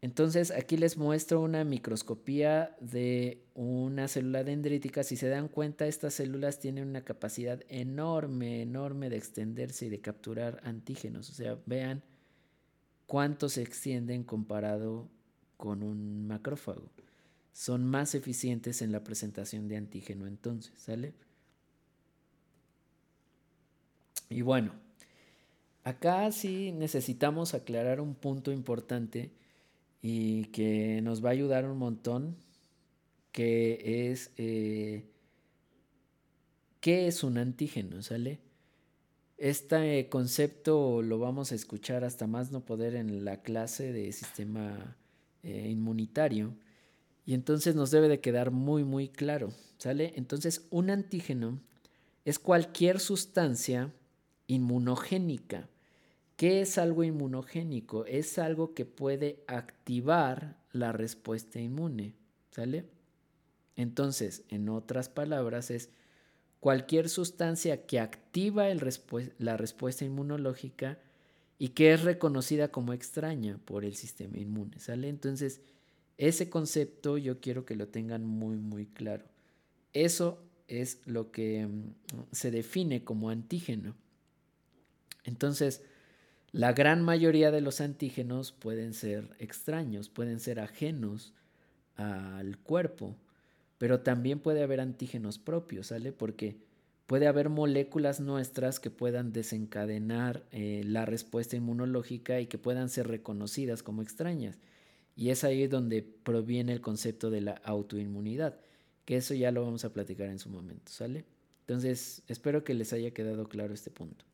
[0.00, 5.02] Entonces aquí les muestro una microscopía de una célula dendrítica.
[5.02, 10.00] Si se dan cuenta, estas células tienen una capacidad enorme, enorme de extenderse y de
[10.00, 11.30] capturar antígenos.
[11.30, 12.04] O sea, vean
[13.06, 15.08] cuánto se extienden comparado
[15.56, 16.92] con un macrófago.
[17.52, 21.12] Son más eficientes en la presentación de antígeno entonces, ¿sale?
[24.28, 24.74] Y bueno,
[25.82, 29.32] acá sí necesitamos aclarar un punto importante
[30.00, 32.36] y que nos va a ayudar un montón,
[33.32, 35.06] que es eh,
[36.80, 38.40] qué es un antígeno, ¿sale?
[39.36, 44.96] Este concepto lo vamos a escuchar hasta más no poder en la clase de sistema
[45.44, 46.56] eh, inmunitario
[47.24, 50.12] y entonces nos debe de quedar muy muy claro, ¿sale?
[50.16, 51.60] Entonces un antígeno
[52.24, 53.92] es cualquier sustancia
[54.48, 55.68] inmunogénica
[56.38, 58.04] ¿Qué es algo inmunogénico?
[58.04, 62.14] Es algo que puede activar la respuesta inmune,
[62.52, 62.84] ¿sale?
[63.74, 65.90] Entonces, en otras palabras, es
[66.60, 68.68] cualquier sustancia que activa
[69.38, 71.00] la respuesta inmunológica
[71.58, 75.08] y que es reconocida como extraña por el sistema inmune, ¿sale?
[75.08, 75.60] Entonces,
[76.18, 79.24] ese concepto yo quiero que lo tengan muy, muy claro.
[79.92, 81.94] Eso es lo que mm,
[82.30, 83.96] se define como antígeno.
[85.24, 85.82] Entonces,
[86.52, 91.34] la gran mayoría de los antígenos pueden ser extraños, pueden ser ajenos
[91.96, 93.16] al cuerpo,
[93.76, 96.12] pero también puede haber antígenos propios, ¿sale?
[96.12, 96.56] Porque
[97.06, 103.08] puede haber moléculas nuestras que puedan desencadenar eh, la respuesta inmunológica y que puedan ser
[103.08, 104.58] reconocidas como extrañas.
[105.16, 108.60] Y es ahí donde proviene el concepto de la autoinmunidad,
[109.04, 111.24] que eso ya lo vamos a platicar en su momento, ¿sale?
[111.60, 114.27] Entonces, espero que les haya quedado claro este punto.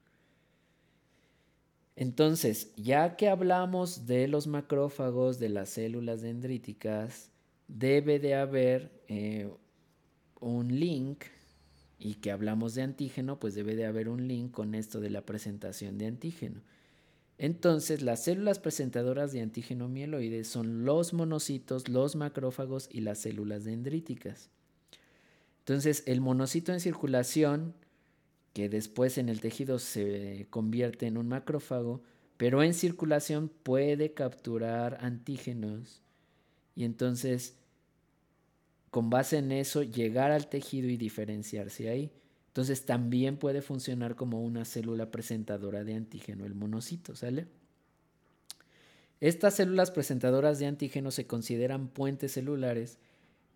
[1.96, 7.30] Entonces, ya que hablamos de los macrófagos, de las células dendríticas,
[7.68, 9.48] debe de haber eh,
[10.40, 11.24] un link,
[12.04, 15.24] y que hablamos de antígeno, pues debe de haber un link con esto de la
[15.24, 16.60] presentación de antígeno.
[17.38, 23.64] Entonces, las células presentadoras de antígeno mieloide son los monocitos, los macrófagos y las células
[23.64, 24.50] dendríticas.
[25.60, 27.74] Entonces, el monocito en circulación
[28.54, 32.02] que después en el tejido se convierte en un macrófago,
[32.36, 36.00] pero en circulación puede capturar antígenos
[36.74, 37.56] y entonces
[38.90, 42.12] con base en eso llegar al tejido y diferenciarse ahí.
[42.46, 47.48] Entonces también puede funcionar como una célula presentadora de antígeno, el monocito, ¿sale?
[49.20, 52.98] Estas células presentadoras de antígeno se consideran puentes celulares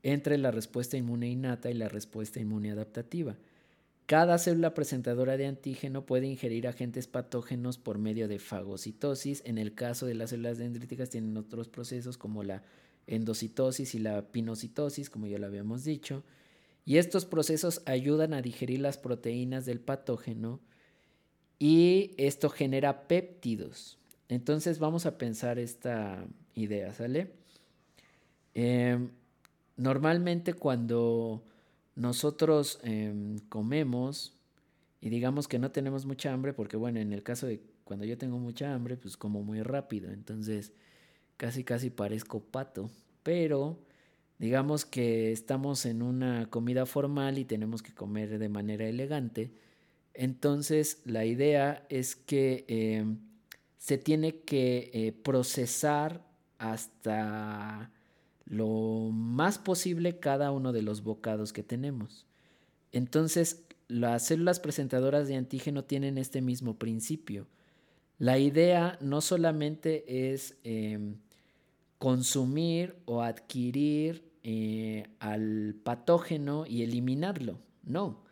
[0.02, 3.36] entre la respuesta inmune innata y la respuesta inmune adaptativa.
[4.08, 9.42] Cada célula presentadora de antígeno puede ingerir agentes patógenos por medio de fagocitosis.
[9.44, 12.62] En el caso de las células dendríticas tienen otros procesos como la
[13.06, 16.24] endocitosis y la pinocitosis, como ya lo habíamos dicho.
[16.86, 20.58] Y estos procesos ayudan a digerir las proteínas del patógeno
[21.58, 23.98] y esto genera péptidos.
[24.30, 27.34] Entonces vamos a pensar esta idea, ¿sale?
[28.54, 29.10] Em,
[29.76, 31.44] normalmente cuando
[31.98, 34.32] nosotros em, comemos
[35.00, 38.16] y digamos que no tenemos mucha hambre, porque bueno, en el caso de cuando yo
[38.16, 40.72] tengo mucha hambre, pues como muy rápido, entonces
[41.36, 42.90] casi casi parezco pato,
[43.24, 43.80] pero
[44.38, 49.50] digamos que estamos en una comida formal y tenemos que comer de manera elegante,
[50.14, 53.18] entonces la idea es que em,
[53.76, 56.24] se tiene que eh, procesar
[56.58, 57.90] hasta
[58.48, 62.26] lo más posible cada uno de los bocados que tenemos.
[62.92, 67.46] Entonces, las células presentadoras de antígeno tienen este mismo principio.
[68.18, 71.16] La idea no solamente es em,
[71.98, 78.24] consumir o adquirir eh, al patógeno y eliminarlo, no,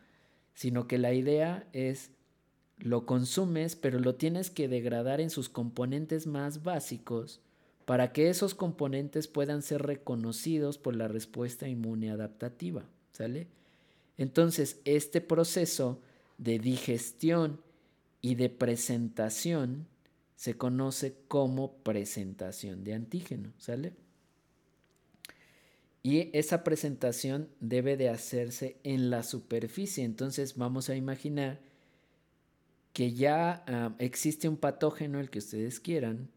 [0.55, 2.11] sino que la idea es
[2.79, 7.41] lo consumes, pero lo tienes que degradar en sus componentes más básicos
[7.87, 12.83] para que esos componentes puedan ser reconocidos por la respuesta inmune adaptativa.
[13.13, 13.47] ¿Sale?
[14.17, 16.01] Entonces, este proceso
[16.37, 17.61] de digestión
[18.19, 19.87] y de presentación
[20.35, 23.93] se conoce como presentación de antígeno, ¿sale?
[26.03, 30.03] Y esa presentación debe de hacerse en la superficie.
[30.03, 31.61] Entonces vamos a imaginar
[32.91, 36.29] que ya ah, existe un patógeno, el que ustedes quieran,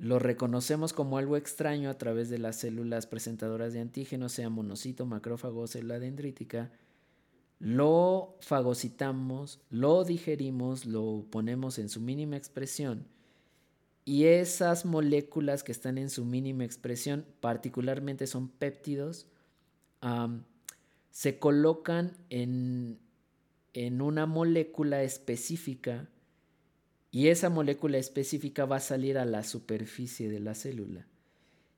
[0.00, 5.04] lo reconocemos como algo extraño a través de las células presentadoras de antígenos, sea monocito,
[5.04, 6.72] macrófago célula dendrítica.
[7.58, 13.06] Lo fagocitamos, lo digerimos, lo ponemos en su mínima expresión
[14.06, 19.26] y esas moléculas que están en su mínima expresión, particularmente son péptidos,
[21.10, 22.98] se colocan en,
[23.74, 26.08] en una molécula específica
[27.10, 31.06] y esa molécula específica va a salir a la superficie de la célula.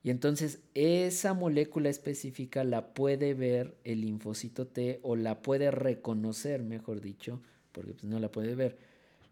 [0.05, 6.63] Y entonces esa molécula específica la puede ver el linfocito T o la puede reconocer,
[6.63, 8.79] mejor dicho, porque pues, no la puede ver,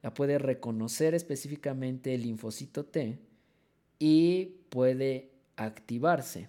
[0.03, 3.19] la puede reconocer específicamente el linfocito T
[3.99, 6.49] y puede activarse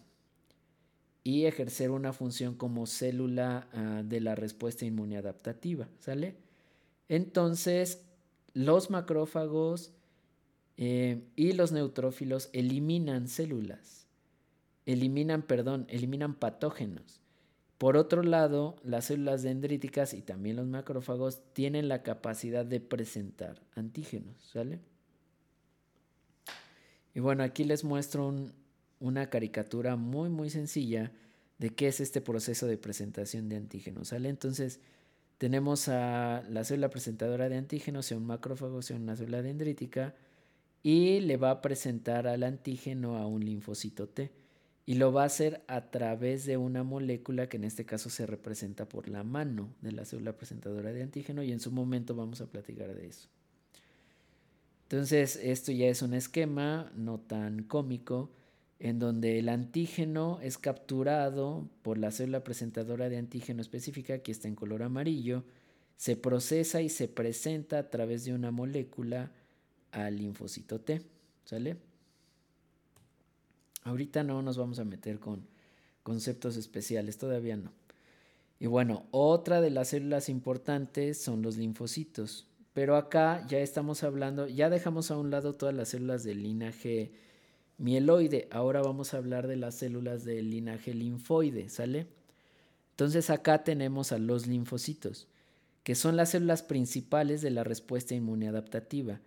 [1.23, 6.35] y ejercer una función como célula ah, de la respuesta inmuneadaptativa, ¿sale?
[7.09, 8.05] Entonces,
[8.53, 9.93] los macrófagos
[10.77, 14.01] eh, y los neutrófilos eliminan células
[14.85, 17.19] eliminan, perdón, eliminan patógenos.
[17.77, 23.59] Por otro lado, las células dendríticas y también los macrófagos tienen la capacidad de presentar
[23.75, 24.79] antígenos, ¿sale?
[27.13, 28.33] Y bueno, aquí les muestro
[28.99, 31.11] una caricatura muy, muy sencilla
[31.57, 34.29] de qué es este proceso de presentación de antígenos, ¿sale?
[34.29, 34.79] Entonces,
[35.41, 40.13] tenemos a la célula presentadora de antígenos, sea un macrófago, sea una célula dendrítica,
[40.83, 44.31] y le va a presentar al antígeno a un linfocito T
[44.85, 48.27] y lo va a hacer a través de una molécula que en este caso se
[48.27, 52.39] representa por la mano de la célula presentadora de antígeno y en su momento vamos
[52.41, 53.27] a platicar de eso.
[54.83, 58.29] Entonces, esto ya es un esquema no tan cómico
[58.81, 64.47] en donde el antígeno es capturado por la célula presentadora de antígeno específica, que está
[64.47, 65.43] en color amarillo,
[65.97, 69.31] se procesa y se presenta a través de una molécula
[69.91, 71.03] al linfocito T.
[71.45, 71.77] ¿Sale?
[73.83, 75.45] Ahorita no nos vamos a meter con
[76.01, 77.71] conceptos especiales, todavía no.
[78.59, 82.47] Y bueno, otra de las células importantes son los linfocitos.
[82.73, 87.11] Pero acá ya estamos hablando, ya dejamos a un lado todas las células del linaje
[87.81, 88.47] mieloide.
[88.51, 92.07] Ahora vamos a hablar de las células del linaje linfoide, ¿sale?
[92.91, 95.27] Entonces acá tenemos a los linfocitos,
[95.83, 99.19] que son las células principales de la respuesta inmuneadaptativa.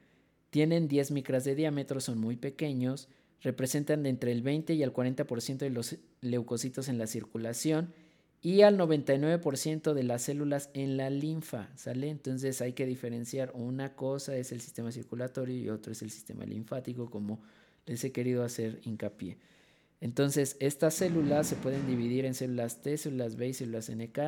[0.50, 3.08] Tienen 10 micras de diámetro, son muy pequeños,
[3.42, 7.92] representan de entre el 20 y el 40% de los leucocitos en la circulación
[8.40, 12.10] y al 99% de las células en la linfa, ¿sale?
[12.10, 16.44] Entonces hay que diferenciar, una cosa es el sistema circulatorio y otro es el sistema
[16.44, 17.40] linfático, como
[17.86, 19.38] les he querido hacer hincapié.
[20.00, 24.18] Entonces, estas células se pueden dividir en células T, células B y células NK.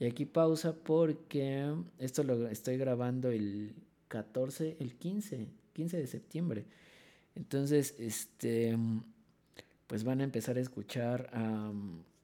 [0.00, 3.74] Y aquí pausa porque esto lo estoy grabando el
[4.08, 6.64] 14, el 15, 15 de septiembre.
[7.34, 8.76] Entonces, este,
[9.86, 11.30] pues van a empezar a escuchar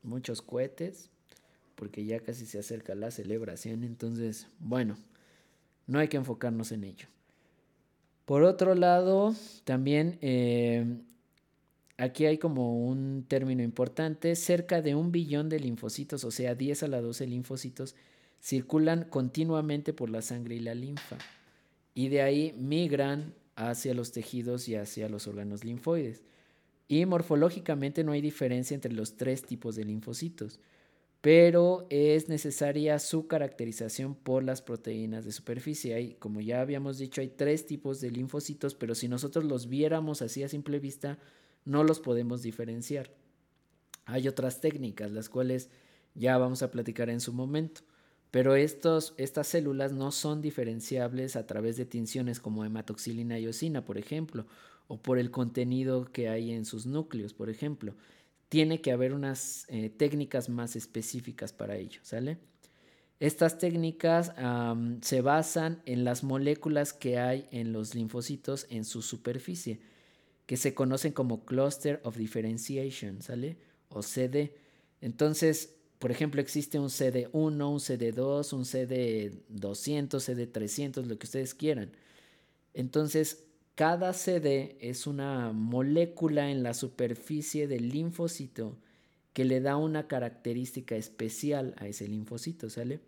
[0.03, 1.11] muchos cohetes,
[1.75, 3.85] porque ya casi se acerca la celebración.
[3.85, 4.97] Entonces, bueno,
[5.87, 7.09] no hay que enfocarnos en ello.
[8.29, 10.85] Por otro lado, también eh,
[11.97, 16.83] aquí hay como un término importante, cerca de un billón de linfocitos, o sea, 10
[16.83, 17.97] a la 12 linfocitos,
[18.39, 21.17] circulan continuamente por la sangre y la linfa.
[21.95, 26.21] Y de ahí migran hacia los tejidos y hacia los órganos linfoides.
[26.87, 30.61] Y morfológicamente no hay diferencia entre los tres tipos de linfocitos,
[31.21, 35.95] pero es necesaria su caracterización por las proteínas de superficie.
[35.95, 40.23] Hay, como ya habíamos dicho, hay tres tipos de linfocitos, pero si nosotros los viéramos
[40.23, 41.19] así a simple vista,
[41.65, 43.11] no los podemos diferenciar.
[44.05, 45.71] Hay otras técnicas, las cuales
[46.15, 47.83] ya vamos a platicar en su momento.
[48.31, 53.85] Pero estos, estas células no son diferenciables a través de tinciones como hematoxilina y eosina,
[53.85, 54.47] por ejemplo,
[54.87, 57.95] o por el contenido que hay en sus núcleos, por ejemplo.
[58.49, 62.39] Tiene que haber unas eh, técnicas más específicas para ello, ¿sale?
[63.21, 64.33] Estas técnicas
[65.03, 69.81] se basan en las moléculas que hay en los linfocitos en su superficie,
[70.47, 73.57] que se conocen como Cluster of Differentiation, ¿sale?
[73.89, 74.55] O CD.
[75.01, 81.91] Entonces, por ejemplo, existe un CD1, un CD2, un CD200, CD300, lo que ustedes quieran.
[82.73, 83.48] Entonces,
[83.79, 88.77] cada CD es una molécula en la superficie del linfocito
[89.33, 92.99] que le da una característica especial a ese linfocito, ¿sale?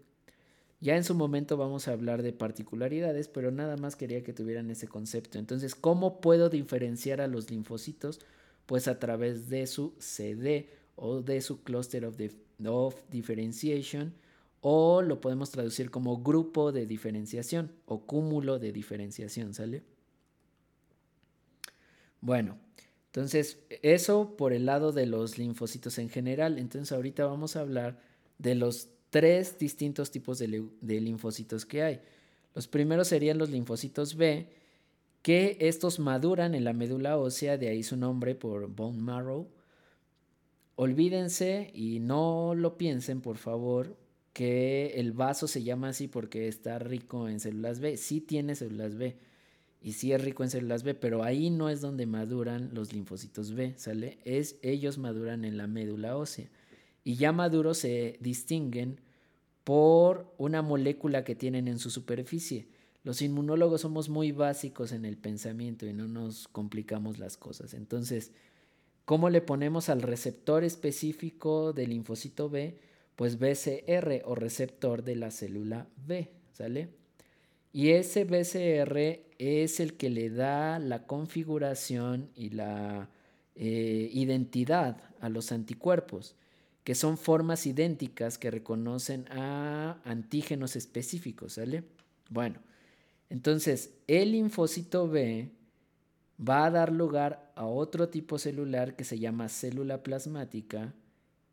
[0.78, 4.70] Ya en su momento vamos a hablar de particularidades, pero nada más quería que tuvieran
[4.70, 5.40] ese concepto.
[5.40, 8.20] Entonces, ¿cómo puedo diferenciar a los linfocitos?
[8.66, 14.14] Pues a través de su CD o de su cluster of, differentiation
[14.60, 19.82] o lo podemos traducir como grupo de diferenciación o cúmulo de diferenciación, ¿sale?
[22.20, 22.58] Bueno,
[23.06, 26.58] entonces eso por el lado de los linfocitos en general.
[26.58, 27.98] Entonces ahorita vamos a hablar
[28.38, 30.46] de los tres distintos tipos de,
[30.80, 32.00] linfocitos que hay.
[32.54, 34.48] Los primeros serían los linfocitos B,
[35.22, 39.48] que estos maduran en la médula ósea, de ahí su nombre por bone marrow.
[40.76, 43.96] Olvídense y no lo piensen, por favor,
[44.32, 47.96] que el vaso se llama así porque está rico en células B.
[47.96, 49.18] Sí tiene células B
[49.82, 53.54] y sí es rico en células B, pero ahí no es donde maduran los linfocitos
[53.54, 54.18] B, ¿sale?
[54.24, 56.50] Es ellos maduran en la médula ósea.
[57.02, 59.00] Y ya maduros se distinguen
[59.64, 62.68] por una molécula que tienen en su superficie.
[63.04, 67.72] Los inmunólogos somos muy básicos en el pensamiento y no nos complicamos las cosas.
[67.72, 68.32] Entonces,
[69.06, 72.78] ¿cómo le ponemos al receptor específico del linfocito B?
[73.16, 76.90] Pues BCR o receptor de la célula B, ¿sale?
[77.72, 83.08] Y ese BCR es el que le da la configuración y la
[83.54, 86.36] eh, identidad a los anticuerpos,
[86.84, 91.84] que son formas idénticas que reconocen a antígenos específicos, ¿sale?
[92.28, 92.60] Bueno,
[93.30, 95.50] entonces, el linfocito B
[96.38, 100.92] va a dar lugar a otro tipo celular que se llama célula plasmática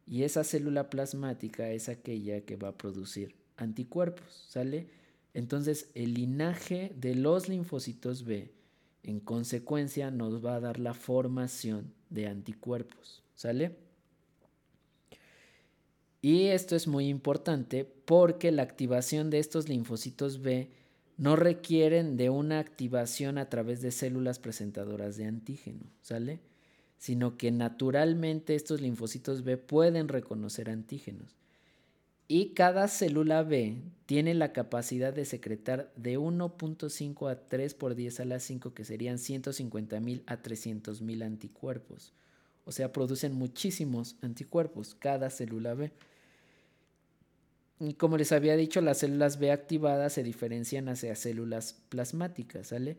[0.06, 4.90] y esa célula plasmática es aquella que va a producir anticuerpos, ¿sale?
[5.34, 8.52] Entonces, el linaje de los linfocitos B
[9.04, 13.76] en consecuencia nos va a dar la formación de anticuerpos, ¿sale?
[16.22, 20.70] Y esto es muy importante porque la activación de estos linfocitos B
[21.18, 26.40] no requieren de una activación a través de células presentadoras de antígeno, ¿sale?
[26.98, 31.36] Sino que naturalmente estos linfocitos B pueden reconocer antígenos.
[32.28, 38.20] Y cada célula B tiene la capacidad de secretar de 1.5 a 3 por 10
[38.20, 42.14] a la 5, que serían 150 mil a 300 mil anticuerpos.
[42.66, 45.94] O sea, producen muchísimos anticuerpos cada célula B.
[47.80, 52.98] Y como les había dicho, las células B activadas se diferencian hacia células plasmáticas, ¿sale?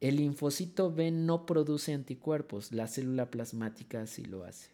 [0.00, 4.73] El linfocito B no produce anticuerpos, la célula plasmática sí lo hace.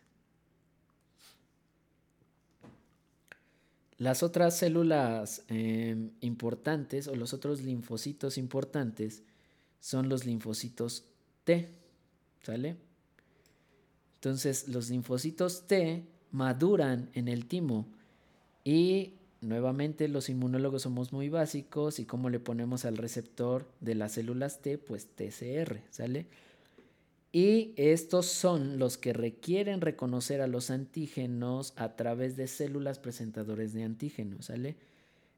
[4.01, 9.23] Las otras células em, importantes o los otros linfocitos importantes
[9.79, 11.05] son los linfocitos
[11.45, 11.69] T,
[12.43, 12.77] ¿sale?
[14.15, 17.87] Entonces los linfocitos T maduran en el timo
[18.65, 24.13] y Nuevamente los inmunólogos somos muy básicos y cómo le ponemos al receptor de las
[24.13, 26.27] células T, pues TCR, ¿sale?
[27.33, 33.73] Y estos son los que requieren reconocer a los antígenos a través de células presentadores
[33.73, 34.77] de antígenos, ¿sale?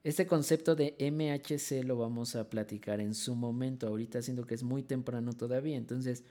[0.02, 4.62] Este concepto de MHC lo vamos a platicar en su momento, ahorita siendo que es
[4.62, 6.24] muy temprano todavía, entonces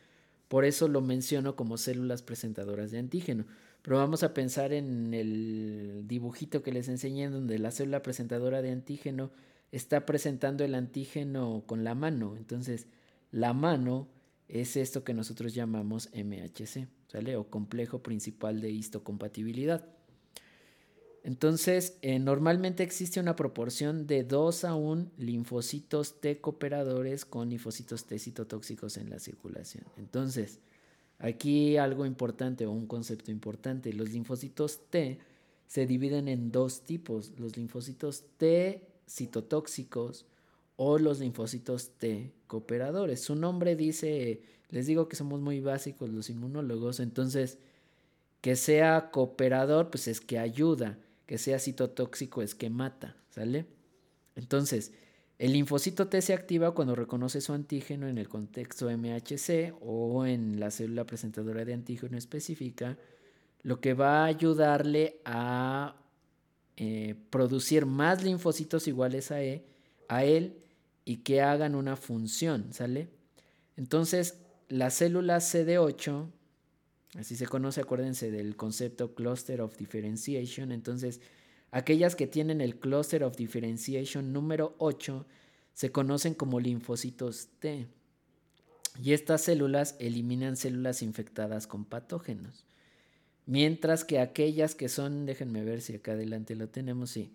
[0.49, 3.45] por eso lo menciono como células presentadoras de antígeno.
[3.81, 8.71] Pero vamos a pensar en el dibujito que les enseñé, donde la célula presentadora de
[8.71, 9.31] antígeno
[9.71, 12.35] está presentando el antígeno con la mano.
[12.35, 12.87] Entonces,
[13.31, 14.09] la mano
[14.51, 17.35] es esto que nosotros llamamos MHC, ¿sale?
[17.35, 19.85] O complejo principal de histocompatibilidad.
[21.23, 28.05] Entonces, eh, normalmente existe una proporción de 2 a 1 linfocitos T cooperadores con linfocitos
[28.05, 29.85] T citotóxicos en la circulación.
[29.97, 30.59] Entonces,
[31.21, 35.19] Aquí algo importante o un concepto importante, los linfocitos T
[35.67, 40.25] se dividen en dos tipos, los linfocitos T citotóxicos
[40.83, 43.21] o los linfocitos T cooperadores.
[43.21, 47.59] Su nombre dice, les digo que somos muy básicos los inmunólogos, entonces
[48.41, 53.67] que sea cooperador pues es que ayuda, que sea citotóxico es que mata, ¿sale?
[54.35, 54.91] Entonces,
[55.37, 60.59] el linfocito T se activa cuando reconoce su antígeno en el contexto MHC o en
[60.59, 62.97] la célula presentadora de antígeno específica,
[63.61, 65.95] lo que va a ayudarle a
[66.75, 69.63] eh, producir más linfocitos iguales a, e,
[70.07, 70.57] a él
[71.05, 73.09] y que hagan una función, ¿sale?
[73.77, 74.37] Entonces,
[74.69, 76.29] la célula CD8,
[77.17, 81.21] así se conoce, acuérdense del concepto cluster of differentiation, entonces
[81.71, 85.25] Aquellas que tienen el cluster of differentiation número 8
[85.73, 87.87] se conocen como linfocitos T.
[89.01, 92.65] Y estas células eliminan células infectadas con patógenos.
[93.45, 97.33] Mientras que aquellas que son, déjenme ver si acá adelante lo tenemos, sí.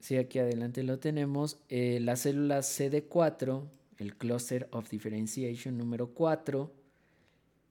[0.00, 1.58] Sí, aquí adelante lo tenemos.
[1.68, 3.68] Eh, las células CD4,
[3.98, 6.72] el cluster of differentiation número 4,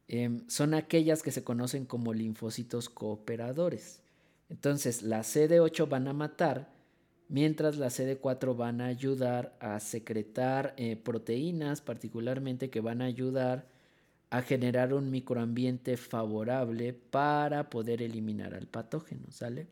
[0.07, 4.01] Em, son aquellas que se conocen como linfocitos cooperadores.
[4.49, 6.69] Entonces, la CD8 van a matar,
[7.27, 13.67] mientras la CD4 van a ayudar a secretar eh, proteínas, particularmente que van a ayudar
[14.29, 19.67] a generar un microambiente favorable para poder eliminar al patógeno, ¿sale?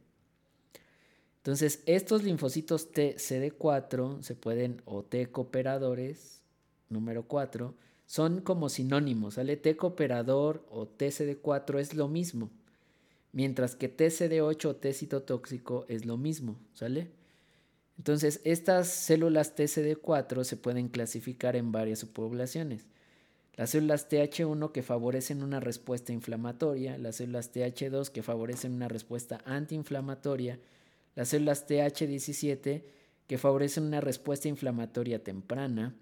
[1.45, 6.41] Entonces, estos linfocitos T CD4 se pueden, o T cooperadores,
[6.89, 7.75] número 4,
[8.07, 9.55] son como sinónimos, ¿sale?
[9.55, 12.49] T cooperador o TCD4 es lo mismo,
[13.31, 17.11] mientras que TCD8 o T citotóxico es lo mismo, ¿sale?
[17.99, 22.87] Entonces, estas células TCD4 se pueden clasificar en varias subpoblaciones.
[23.53, 29.43] Las células TH1 que favorecen una respuesta inflamatoria, las células TH2 que favorecen una respuesta
[29.45, 30.59] antiinflamatoria,
[31.15, 32.83] las células TH17
[33.27, 35.95] que favorecen una respuesta inflamatoria temprana,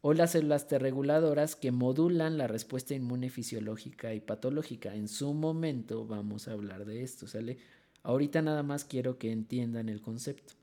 [0.00, 4.94] o las células T reguladoras que modulan la respuesta inmune fisiológica y patológica.
[4.94, 7.58] En su momento vamos a hablar de esto, ¿sale?
[8.04, 10.54] Ahorita nada más quiero que entiendan el concepto.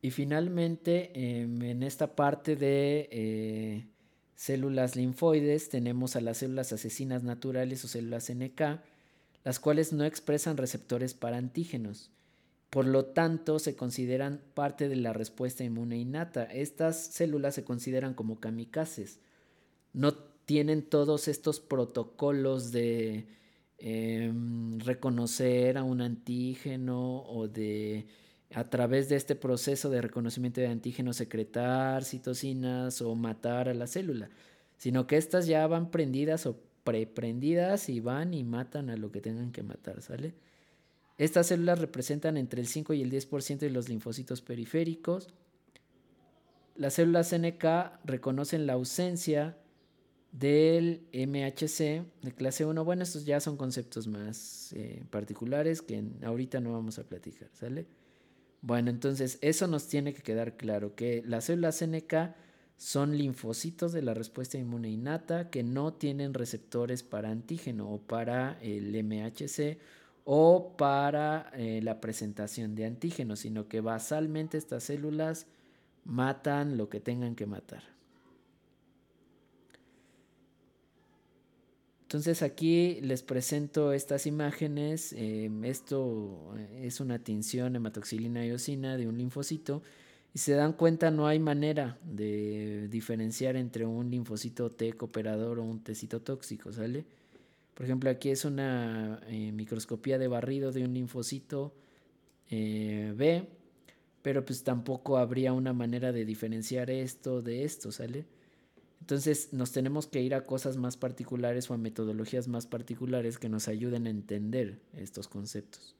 [0.00, 3.86] Y finalmente, em, en esta parte de eh,
[4.34, 8.80] células linfoides, tenemos a las células asesinas naturales o células NK,
[9.44, 12.10] las cuales no expresan receptores para antígenos.
[12.70, 16.44] Por lo tanto, se consideran parte de la respuesta inmune innata.
[16.44, 19.20] Estas células se consideran como kamikazes.
[19.92, 23.26] No tienen todos estos protocolos de
[23.78, 28.06] em, reconocer a un antígeno o de
[28.54, 33.86] a través de este proceso de reconocimiento de antígenos secretar citocinas o matar a la
[33.86, 34.28] célula,
[34.76, 39.20] sino que estas ya van prendidas o preprendidas y van y matan a lo que
[39.20, 40.34] tengan que matar, ¿sale?
[41.18, 45.28] Estas células representan entre el 5 y el 10% de los linfocitos periféricos.
[46.74, 47.64] Las células NK
[48.04, 49.56] reconocen la ausencia
[50.32, 52.84] del MHC de clase 1.
[52.84, 57.86] Bueno, estos ya son conceptos más eh, particulares que ahorita no vamos a platicar, ¿sale?
[58.62, 62.14] Bueno, entonces eso nos tiene que quedar claro, que las células NK
[62.82, 68.58] son linfocitos de la respuesta inmune innata que no tienen receptores para antígeno o para
[68.60, 69.78] el MHC
[70.24, 75.46] o para eh, la presentación de antígenos, sino que basalmente estas células
[76.04, 77.84] matan lo que tengan que matar.
[82.02, 85.12] Entonces aquí les presento estas imágenes.
[85.12, 89.84] Em, esto eh, es una tinción hematoxilina eosina de un linfocito.
[90.34, 95.64] Y se dan cuenta, no hay manera de diferenciar entre un linfocito T cooperador o
[95.64, 97.04] un T citotóxico, ¿sale?
[97.74, 101.74] Por ejemplo, aquí es una eh, microscopía de barrido de un linfocito
[102.50, 103.46] eh, B,
[104.22, 108.24] pero pues tampoco habría una manera de diferenciar esto de esto, ¿sale?
[109.00, 113.48] Entonces nos tenemos que ir a cosas más particulares o a metodologías más particulares que
[113.48, 115.96] nos ayuden a entender estos conceptos.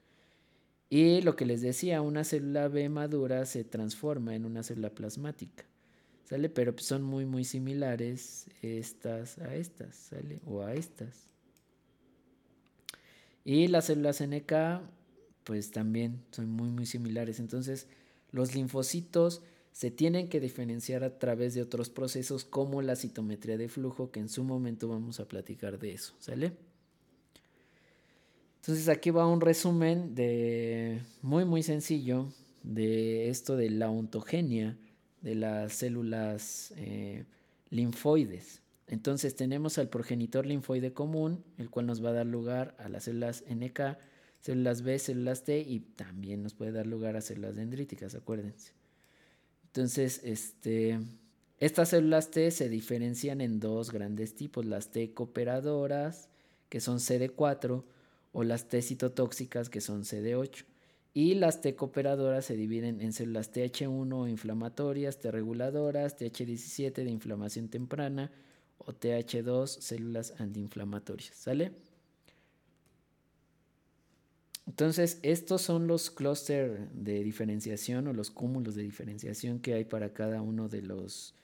[0.94, 5.64] Y lo que les decía, una célula B madura se transforma en una célula plasmática,
[6.24, 6.50] ¿sale?
[6.50, 10.42] Pero pues, son muy, muy similares estas a estas, ¿sale?
[10.44, 11.30] O a estas.
[13.42, 14.52] Y las células NK,
[15.44, 17.40] pues también son muy, muy similares.
[17.40, 17.86] Entonces,
[18.30, 19.40] los linfocitos
[19.72, 24.20] se tienen que diferenciar a través de otros procesos como la citometría de flujo, que
[24.20, 26.52] en su momento vamos a platicar de eso, ¿sale?
[28.62, 32.28] Entonces aquí va un resumen de muy muy sencillo
[32.62, 34.78] de esto de la ontogenia
[35.20, 37.24] de las células eh,
[37.70, 38.62] linfoides.
[38.86, 43.04] Entonces tenemos al progenitor linfoide común, el cual nos va a dar lugar a las
[43.04, 43.98] células NK,
[44.40, 48.74] células B, células T y también nos puede dar lugar a células dendríticas, acuérdense.
[49.66, 51.00] Entonces, este,
[51.58, 56.28] estas células T se diferencian en dos grandes tipos, las T cooperadoras,
[56.68, 57.82] que son CD4,
[58.32, 60.64] o las T citotóxicas, que son CD8.
[61.14, 67.68] Y las T cooperadoras se dividen en células TH1 inflamatorias, T reguladoras, TH17 de inflamación
[67.68, 68.30] temprana
[68.78, 71.34] o TH2 células antiinflamatorias.
[71.34, 71.72] ¿Sale?
[74.66, 80.12] Entonces, estos son los clústeres de diferenciación o los cúmulos de diferenciación que hay para
[80.12, 81.34] cada uno de los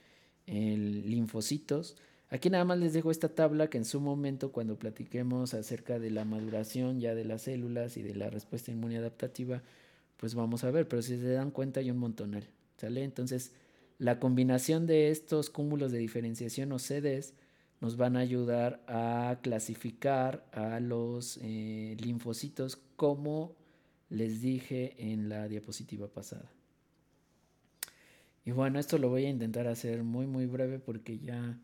[0.47, 1.95] linfocitos.
[2.31, 6.11] Aquí nada más les dejo esta tabla que en su momento cuando platiquemos acerca de
[6.11, 9.63] la maduración ya de las células y de la respuesta inmune adaptativa,
[10.17, 13.03] pues vamos a ver, pero si se dan cuenta hay un montonal, ¿sale?
[13.03, 13.53] Entonces,
[13.97, 17.33] la combinación de estos cúmulos de diferenciación o CDs
[17.81, 23.55] nos van a ayudar a clasificar a los eh, linfocitos como
[24.09, 26.51] les dije en la diapositiva pasada.
[28.45, 31.57] Y bueno, esto lo voy a intentar hacer muy muy breve porque ya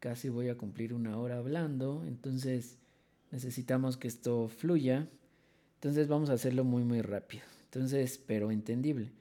[0.00, 2.78] casi voy a cumplir una hora hablando, entonces
[3.30, 5.08] necesitamos que esto fluya.
[5.74, 7.44] Entonces vamos a hacerlo muy muy rápido.
[7.64, 9.12] Entonces, pero entendible.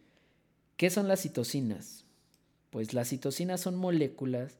[0.78, 2.06] ¿Qué son las citocinas?
[2.70, 4.58] Pues las citocinas son moléculas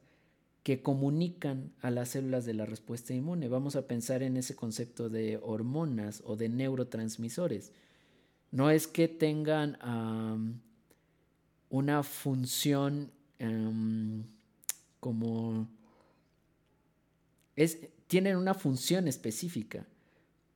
[0.62, 3.48] que comunican a las células de la respuesta inmune.
[3.48, 7.72] Vamos a pensar en ese concepto de hormonas o de neurotransmisores.
[8.50, 9.78] No es que tengan
[11.70, 13.10] una función
[15.00, 15.68] como...
[18.06, 19.86] Tienen una función específica,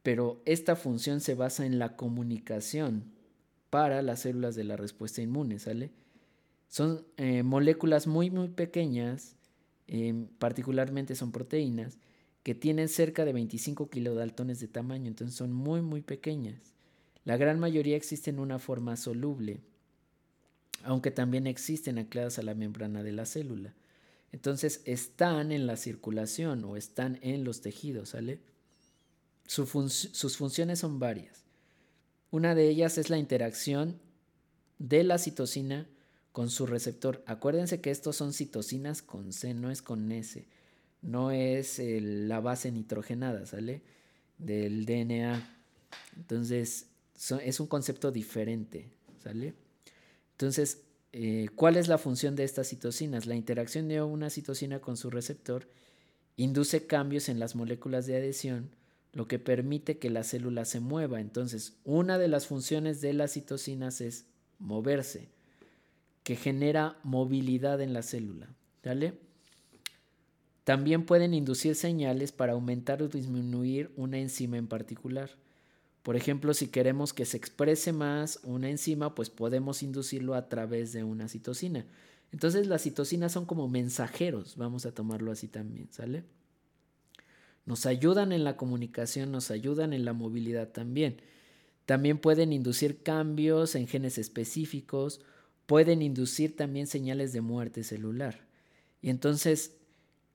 [0.03, 3.12] pero esta función se basa en la comunicación
[3.70, 5.90] para las células de la respuesta inmune, ¿sale?
[6.68, 9.36] Son eh, moléculas muy, muy pequeñas
[9.86, 11.99] Em, particularmente son proteínas,
[12.42, 16.74] que tienen cerca de 25 kilodaltones de tamaño, entonces son muy muy pequeñas.
[17.24, 19.61] La gran mayoría existen en una forma soluble,
[20.82, 23.74] aunque también existen ancladas a la membrana de la célula.
[24.35, 28.41] Entonces están en la circulación o están en los tejidos, ¿sale?
[29.47, 31.45] sus funciones son varias.
[32.32, 34.01] Una de ellas es la interacción
[34.80, 35.87] de la citosina
[36.32, 37.22] con su receptor.
[37.26, 40.49] Acuérdense que estos son citocinas con C, no es con S.
[41.01, 43.82] No es la base nitrogenada, ¿sale?
[44.39, 45.47] Del DNA.
[46.16, 46.89] Entonces,
[47.41, 48.91] es un concepto diferente,
[49.22, 49.55] ¿sale?
[50.32, 50.80] Entonces,
[51.16, 53.26] eh, ¿cuál es la función de estas citocinas?
[53.26, 55.68] La interacción de una citocina con su receptor
[56.36, 58.74] induce cambios en las moléculas de adhesión,
[59.12, 61.20] lo que permite que la célula se mueva.
[61.20, 64.26] Entonces, una de las funciones de las citocinas es
[64.58, 65.28] moverse
[66.24, 68.48] que genera movilidad en la célula.
[70.64, 75.30] También pueden inducir señales para aumentar o disminuir una enzima en particular.
[76.05, 80.92] Por ejemplo, si queremos que se exprese más una enzima, pues podemos inducirlo a través
[80.92, 81.84] de una citosina.
[82.30, 86.22] Entonces las citocinas son como mensajeros, vamos a tomarlo así también, ¿sale?
[87.66, 91.16] Nos ayudan en la comunicación, nos ayudan en la movilidad también.
[91.86, 95.20] También pueden inducir cambios en genes específicos
[95.66, 98.46] pueden inducir también señales de muerte celular.
[99.00, 99.76] Y entonces,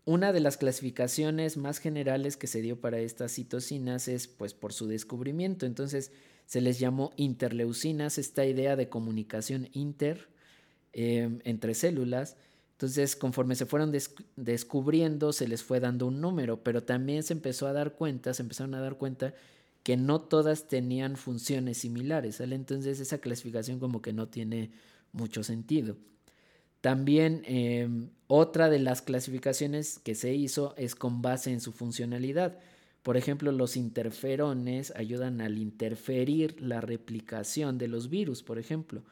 [0.09, 4.73] una de las clasificaciones más generales que se dio para estas citocinas es pues por
[4.73, 5.67] su descubrimiento.
[5.67, 6.11] Entonces,
[6.47, 10.27] se les llamó interleucinas, esta idea de comunicación inter
[10.93, 12.37] em, entre células.
[12.71, 13.93] Entonces, conforme se fueron
[14.35, 18.41] descubriendo, se les fue dando un número, pero también se empezó a dar cuenta, se
[18.41, 19.35] empezaron a dar cuenta
[19.83, 24.71] que no todas tenían funciones similares, Entonces, esa clasificación como que no tiene
[25.11, 25.97] mucho sentido.
[26.81, 32.59] También em, otra de las clasificaciones que se hizo es con base en su funcionalidad.
[33.03, 39.03] Por ejemplo, los interferones ayudan al interferir la replicación de los virus, por ejemplo.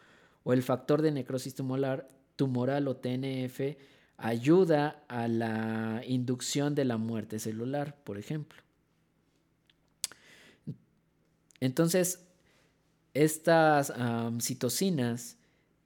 [0.44, 3.78] O el factor de necrosis tumoral, tumoral o TNF
[4.18, 8.62] ayuda a la inducción de la muerte celular, por ejemplo.
[11.60, 12.24] Entonces,
[13.14, 13.92] estas
[14.42, 15.38] citocinas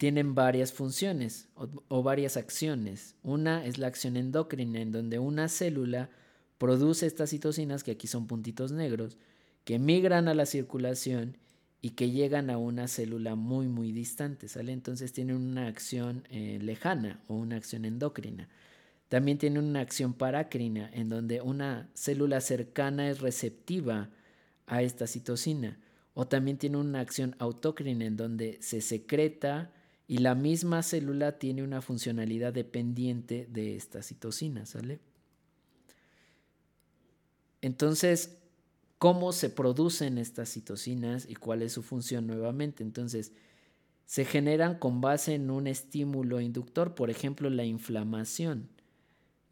[0.02, 1.47] tienen varias funciones
[1.88, 3.14] o, varias acciones.
[3.22, 6.10] Una es la acción endocrina, en donde una célula
[6.58, 9.20] produce estas citocinas, que aquí son puntitos negros,
[9.64, 11.38] que migran a la circulación
[11.84, 14.72] y que llegan a una célula muy, muy distante, ¿sale?
[14.72, 18.49] Entonces tienen una acción eh, lejana o una acción endocrina.
[19.08, 24.10] También tiene una acción parácrina, en donde una célula cercana es receptiva
[24.66, 25.78] a esta citocina.
[26.16, 29.72] O también tiene una acción autócrina, en donde se secreta
[30.12, 34.99] y la misma célula tiene una funcionalidad dependiente de esta citocina, ¿sale?
[37.62, 38.38] Entonces,
[38.97, 42.84] ¿cómo se producen estas citocinas y cuál es su función nuevamente?
[42.84, 43.32] Entonces,
[44.05, 48.68] se generan con base en un estímulo inductor, por ejemplo, la inflamación.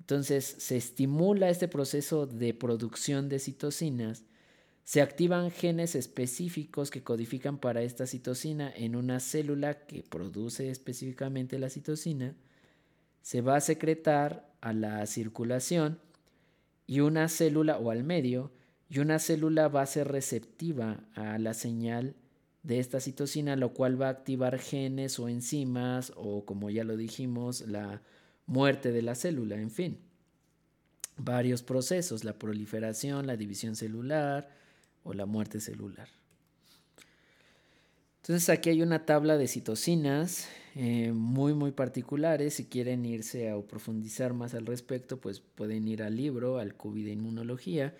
[0.01, 4.25] Entonces, se estimula este proceso de producción de citocinas
[4.83, 11.59] se activan genes específicos que codifican para esta citocina en una célula que produce específicamente
[11.59, 12.35] la citocina.
[13.21, 15.99] Se va a secretar a la circulación
[16.87, 18.51] y una célula o al medio
[18.89, 22.15] y una célula va a ser receptiva a la señal
[22.63, 26.97] de esta citocina, lo cual va a activar genes o enzimas o como ya lo
[26.97, 28.01] dijimos, la
[28.47, 29.99] muerte de la célula, en fin.
[31.17, 34.49] Varios procesos, la proliferación, la división celular,
[35.09, 36.07] o la muerte celular.
[38.21, 42.53] Entonces aquí hay una tabla de citocinas eh, muy muy particulares.
[42.53, 47.05] Si quieren irse a profundizar más al respecto, pues pueden ir al libro, al COVID
[47.05, 47.95] de inmunología.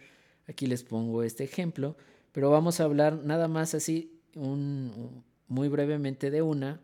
[0.47, 1.97] Aquí les pongo este ejemplo,
[2.32, 6.80] pero vamos a hablar nada más así un, muy brevemente de una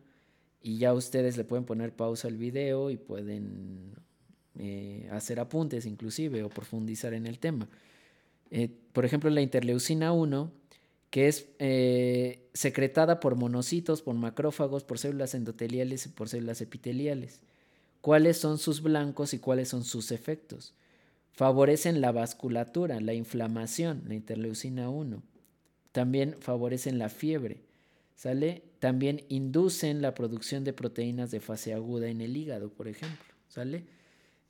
[0.59, 3.93] y ya ustedes le pueden poner pausa al video y pueden
[4.57, 7.69] eh, hacer apuntes inclusive o profundizar en el tema.
[8.49, 10.51] Eh, por ejemplo, la interleucina 1,
[11.09, 17.41] que es eh, secretada por monocitos, por macrófagos, por células endoteliales y por células epiteliales.
[17.99, 20.75] cuáles son sus blancos y cuáles son sus efectos.
[21.33, 25.21] Favorecen la vasculatura, la inflamación, la interleucina 1.
[25.91, 27.63] También favorecen la fiebre,
[28.15, 28.63] ¿sale?
[28.79, 33.83] También inducen la producción de proteínas de fase aguda en el hígado, por ejemplo, ¿sale?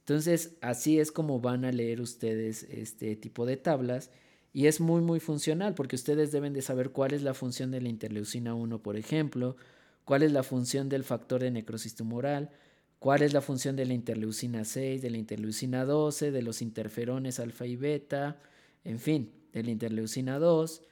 [0.01, 4.11] Entonces, así es como van a leer ustedes este tipo de tablas
[4.55, 7.81] y es muy, muy funcional porque ustedes deben de saber cuál es la función de
[7.81, 9.57] la interleucina 1, por ejemplo,
[10.05, 12.51] cuál es la función del factor de necrosis tumoral,
[12.97, 17.41] cuál es la función de la interleucina 6, de la interleucina 12, de los interferones
[17.41, 18.39] alfa y beta,
[18.85, 20.83] en fin, de la interleucina 2.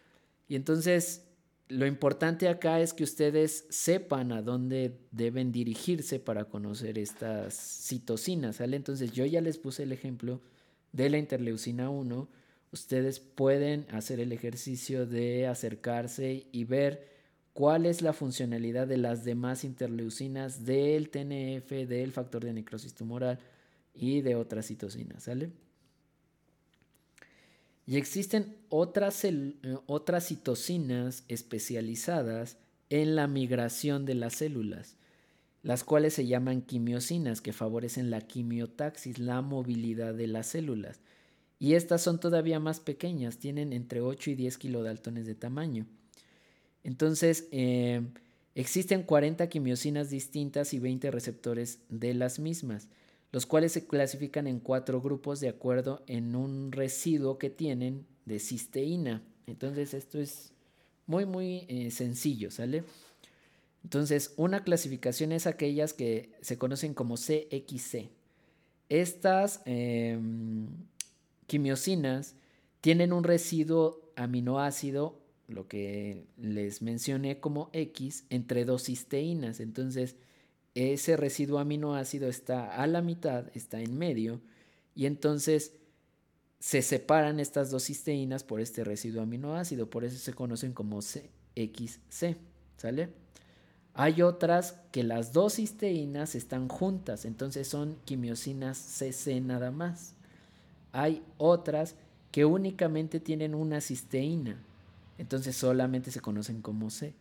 [0.49, 1.23] Y entonces
[1.69, 8.59] lo importante acá es que ustedes sepan a dónde deben dirigirse para conocer estas citocinas.
[8.59, 10.41] Entonces yo ya les puse el ejemplo
[10.91, 12.42] de la interleucina 1.
[12.73, 17.07] Ustedes pueden hacer el ejercicio de acercarse y ver
[17.53, 23.37] cuál es la funcionalidad de las demás interleucinas del TNF, del factor de necrosis tumoral
[23.93, 25.51] y de otras citocinas, ¿sale?
[27.85, 29.53] Y existen otras, eh,
[29.85, 32.57] otras citocinas especializadas
[32.89, 34.95] en la migración de las células,
[35.61, 41.01] las cuales se llaman quimiosinas, que favorecen la quimiotaxis, la movilidad de las células.
[41.63, 45.85] Y estas son todavía más pequeñas, tienen entre 8 y 10 kilodaltones de tamaño.
[46.83, 48.01] Entonces, eh,
[48.53, 52.89] existen 40 quimiosinas distintas y 20 receptores de las mismas
[53.33, 58.37] los cuales se clasifican en cuatro grupos de acuerdo en un residuo que tienen de
[58.37, 59.23] cisteína.
[59.47, 60.53] Entonces esto es
[61.07, 62.83] muy muy eh, sencillo, ¿sale?
[63.83, 68.11] Entonces una clasificación es aquellas que se conocen como CXC.
[68.89, 70.67] Estas em,
[71.47, 72.35] quimiosinas
[72.81, 79.59] tienen un residuo aminoácido, lo que les mencioné como X, entre dos cisteínas.
[79.59, 80.15] Entonces,
[80.75, 84.41] ese residuo aminoácido está a la mitad, está en medio,
[84.95, 85.73] y entonces
[86.59, 92.37] se separan estas dos cisteínas por este residuo aminoácido, por eso se conocen como CXC,
[92.77, 93.09] ¿sale?
[93.93, 100.15] Hay otras que las dos cisteínas están juntas, entonces son quimiosinas CC nada más.
[100.93, 101.95] Hay otras
[102.31, 104.63] que únicamente tienen una cisteína,
[105.17, 107.13] entonces solamente se conocen como C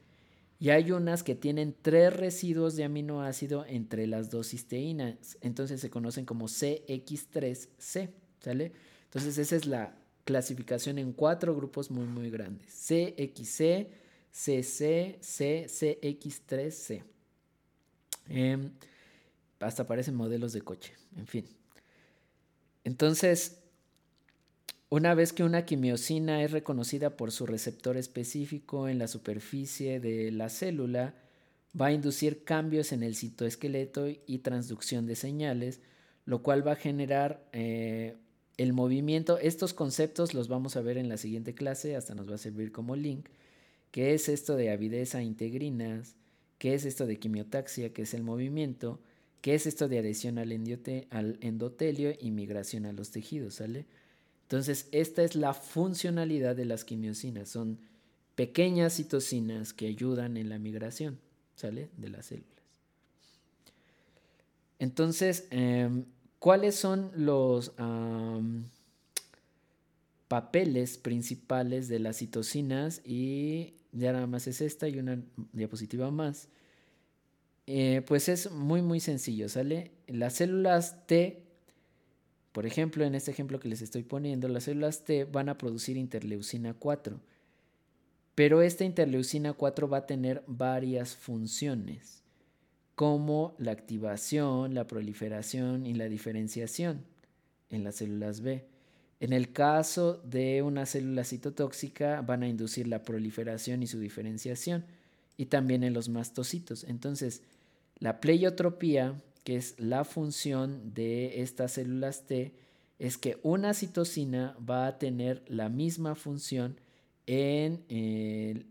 [0.62, 5.90] y hay unas que tienen tres residuos de aminoácido entre las dos cisteínas, entonces se
[5.90, 8.72] conocen como CX3C, ¿sale?
[9.06, 13.88] Entonces esa es la clasificación en cuatro grupos muy muy grandes, CXC,
[14.30, 17.02] CC, C, CX3C.
[18.28, 18.70] Em,
[19.58, 21.44] hasta parecen modelos de coche, en fin.
[22.84, 23.61] Entonces,
[24.92, 30.30] una vez que una quimiosina es reconocida por su receptor específico en la superficie de
[30.30, 31.14] la célula,
[31.80, 35.80] va a inducir cambios en el citoesqueleto y transducción de señales,
[36.26, 38.16] lo cual va a generar eh,
[38.58, 39.38] el movimiento.
[39.38, 42.70] Estos conceptos los vamos a ver en la siguiente clase, hasta nos va a servir
[42.70, 43.30] como link.
[43.92, 46.16] ¿Qué es esto de avidez a integrinas?
[46.58, 47.94] ¿Qué es esto de quimiotaxia?
[47.94, 49.00] ¿Qué es el movimiento?
[49.40, 50.52] ¿Qué es esto de adhesión al,
[51.08, 53.54] al endotelio y migración a los tejidos?
[53.54, 53.86] ¿Sale?
[54.42, 57.48] Entonces, esta es la funcionalidad de las quimiosinas.
[57.48, 57.78] Son
[58.34, 61.18] pequeñas citocinas que ayudan en la migración,
[61.54, 61.90] ¿sale?
[61.96, 62.48] De las células.
[64.78, 66.04] Entonces, em,
[66.38, 67.72] ¿cuáles son los
[70.28, 73.00] papeles principales de las citocinas?
[73.04, 75.22] Y ya nada más es esta y una
[75.52, 76.48] diapositiva más.
[77.66, 79.92] Eh, pues es muy, muy sencillo, ¿sale?
[80.08, 81.44] Las células T
[82.52, 85.96] por ejemplo, en este ejemplo que les estoy poniendo, las células T van a producir
[85.96, 87.18] interleucina 4,
[88.34, 92.22] pero esta interleucina 4 va a tener varias funciones,
[92.94, 97.04] como la activación, la proliferación y la diferenciación
[97.70, 98.66] en las células B.
[99.20, 104.84] En el caso de una célula citotóxica, van a inducir la proliferación y su diferenciación,
[105.36, 106.84] y también en los mastocitos.
[106.84, 107.42] Entonces,
[107.98, 109.14] la pleiotropía
[109.44, 112.54] que es la función de estas células T,
[112.98, 116.78] es que una citocina va a tener la misma función
[117.26, 118.66] en eh,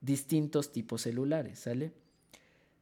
[0.00, 1.92] distintos tipos celulares, ¿sale?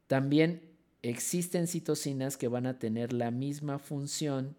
[0.06, 0.62] También
[1.02, 4.56] existen citocinas que van a tener la misma función,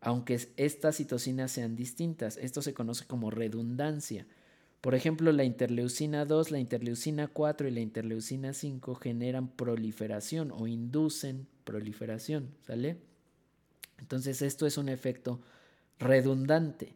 [0.00, 2.36] aunque estas citocinas sean distintas.
[2.38, 4.26] Esto se conoce como redundancia.
[4.80, 10.66] Por ejemplo, la interleucina 2, la interleucina 4 y la interleucina 5 generan proliferación o
[10.68, 12.98] inducen proliferación, ¿sale?
[13.98, 15.40] Entonces esto es un efecto
[15.98, 16.94] redundante.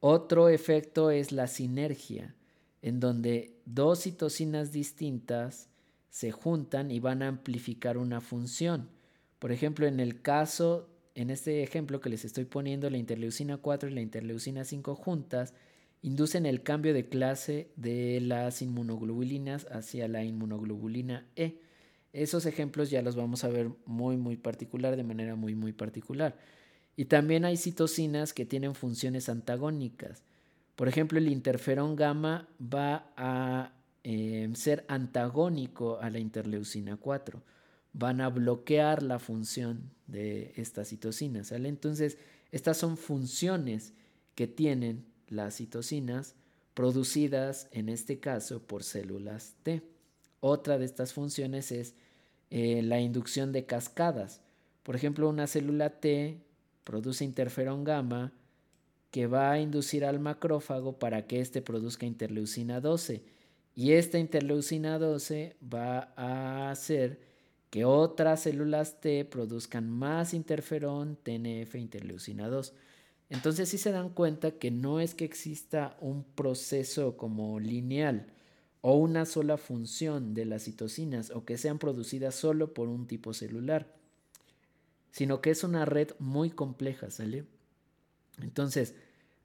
[0.00, 2.34] Otro efecto es la sinergia,
[2.80, 5.68] en donde dos citocinas distintas
[6.08, 8.88] se juntan y van a amplificar una función.
[9.38, 13.90] Por ejemplo, en el caso, en este ejemplo que les estoy poniendo, la interleucina 4
[13.90, 15.52] y la interleucina 5 juntas
[16.02, 21.60] inducen el cambio de clase de las inmunoglobulinas hacia la inmunoglobulina E.
[22.12, 26.36] Esos ejemplos ya los vamos a ver muy, muy particular, de manera muy, muy particular.
[26.96, 30.22] Y también hay citocinas que tienen funciones antagónicas.
[30.76, 33.72] Por ejemplo, el interferón gamma va a
[34.04, 37.42] eh, ser antagónico a la interleucina 4.
[37.92, 41.50] Van a bloquear la función de estas citocinas.
[41.52, 42.18] Entonces,
[42.52, 43.92] estas son funciones
[44.34, 46.34] que tienen las citocinas
[46.74, 49.82] producidas en este caso por células T.
[50.40, 51.94] Otra de estas funciones es
[52.50, 54.40] eh, la inducción de cascadas.
[54.82, 56.42] Por ejemplo, una célula T
[56.84, 58.32] produce interferón gamma
[59.10, 63.24] que va a inducir al macrófago para que éste produzca interleucina 12
[63.74, 67.20] y esta interleucina 12 va a hacer
[67.70, 72.72] que otras células T produzcan más interferón TNF interleucina 2.
[73.28, 78.26] Entonces sí se dan cuenta que no es que exista un proceso como lineal
[78.80, 83.34] o una sola función de las citocinas o que sean producidas solo por un tipo
[83.34, 83.92] celular,
[85.10, 87.46] sino que es una red muy compleja, ¿sale?
[88.40, 88.94] Entonces,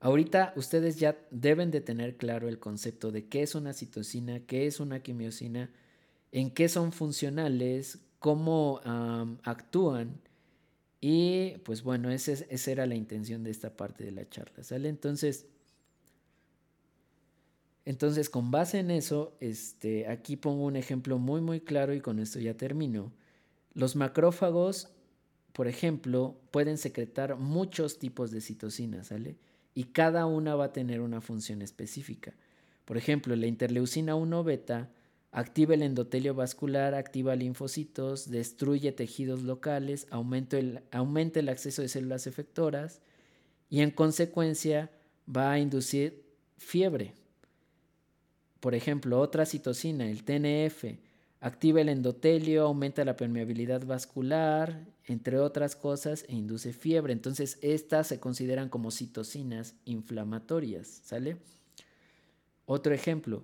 [0.03, 4.65] Ahorita ustedes ya deben de tener claro el concepto de qué es una citocina, qué
[4.65, 5.69] es una quimiosina,
[6.31, 8.81] en qué son funcionales, cómo
[9.43, 10.19] actúan.
[11.01, 14.87] Y pues bueno, esa era la intención de esta parte de la charla, ¿sale?
[14.87, 15.47] Entonces,
[17.85, 22.19] entonces con base en eso, este, aquí pongo un ejemplo muy muy claro y con
[22.19, 23.11] esto ya termino.
[23.73, 24.89] Los macrófagos,
[25.53, 29.37] por ejemplo, pueden secretar muchos tipos de citocinas, ¿sale?
[29.73, 32.33] y cada una va a tener una función específica.
[32.85, 34.89] Por ejemplo, la interleucina 1 beta
[35.31, 42.27] activa el endotelio vascular, activa linfocitos, destruye tejidos locales, aumenta el, el acceso de células
[42.27, 43.01] efectoras
[43.69, 44.91] y en consecuencia
[45.33, 46.23] va a inducir
[46.57, 47.13] fiebre.
[48.59, 50.99] Por ejemplo, otra citocina, el TNF,
[51.39, 57.13] activa el endotelio, aumenta la permeabilidad vascular, entre otras cosas, e induce fiebre.
[57.13, 61.37] Entonces, estas se consideran como citocinas inflamatorias, ¿sale?
[62.65, 63.43] Otro ejemplo,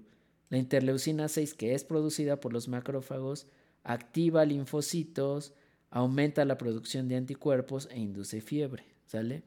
[0.50, 3.48] la interleucina 6, que es producida por los macrófagos,
[3.84, 5.54] activa linfocitos,
[5.90, 9.44] aumenta la producción de anticuerpos e induce fiebre, ¿sale?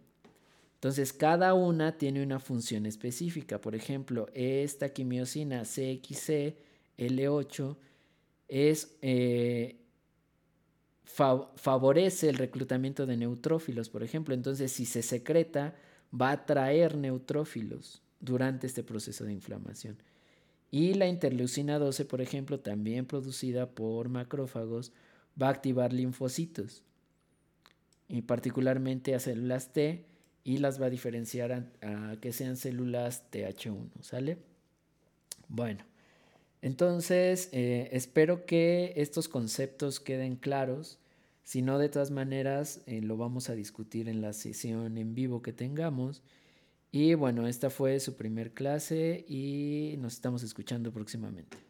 [0.75, 3.61] Entonces, cada una tiene una función específica.
[3.61, 6.57] Por ejemplo, esta quimiosina CXC
[6.97, 7.77] L8
[8.49, 9.77] es, eh,
[11.05, 14.33] favorece el reclutamiento de neutrófilos, por ejemplo.
[14.33, 15.75] Entonces, si se secreta,
[16.19, 19.99] va a atraer neutrófilos durante este proceso de inflamación.
[20.71, 24.93] Y la interleucina 12, por ejemplo, también producida por macrófagos,
[25.41, 26.85] va a activar linfocitos,
[28.09, 30.05] y particularmente a células T,
[30.45, 31.53] y las va a diferenciar
[31.83, 34.39] a, que sean células TH1, ¿sale?
[35.49, 35.85] Bueno,
[36.63, 40.99] entonces, eh, espero que estos conceptos queden claros.
[41.43, 45.43] Si no, de todas maneras, eh, lo vamos a discutir en la sesión en vivo
[45.43, 46.23] que tengamos.
[46.93, 51.70] Y bueno, esta fue su primer clase y nos estamos escuchando próximamente.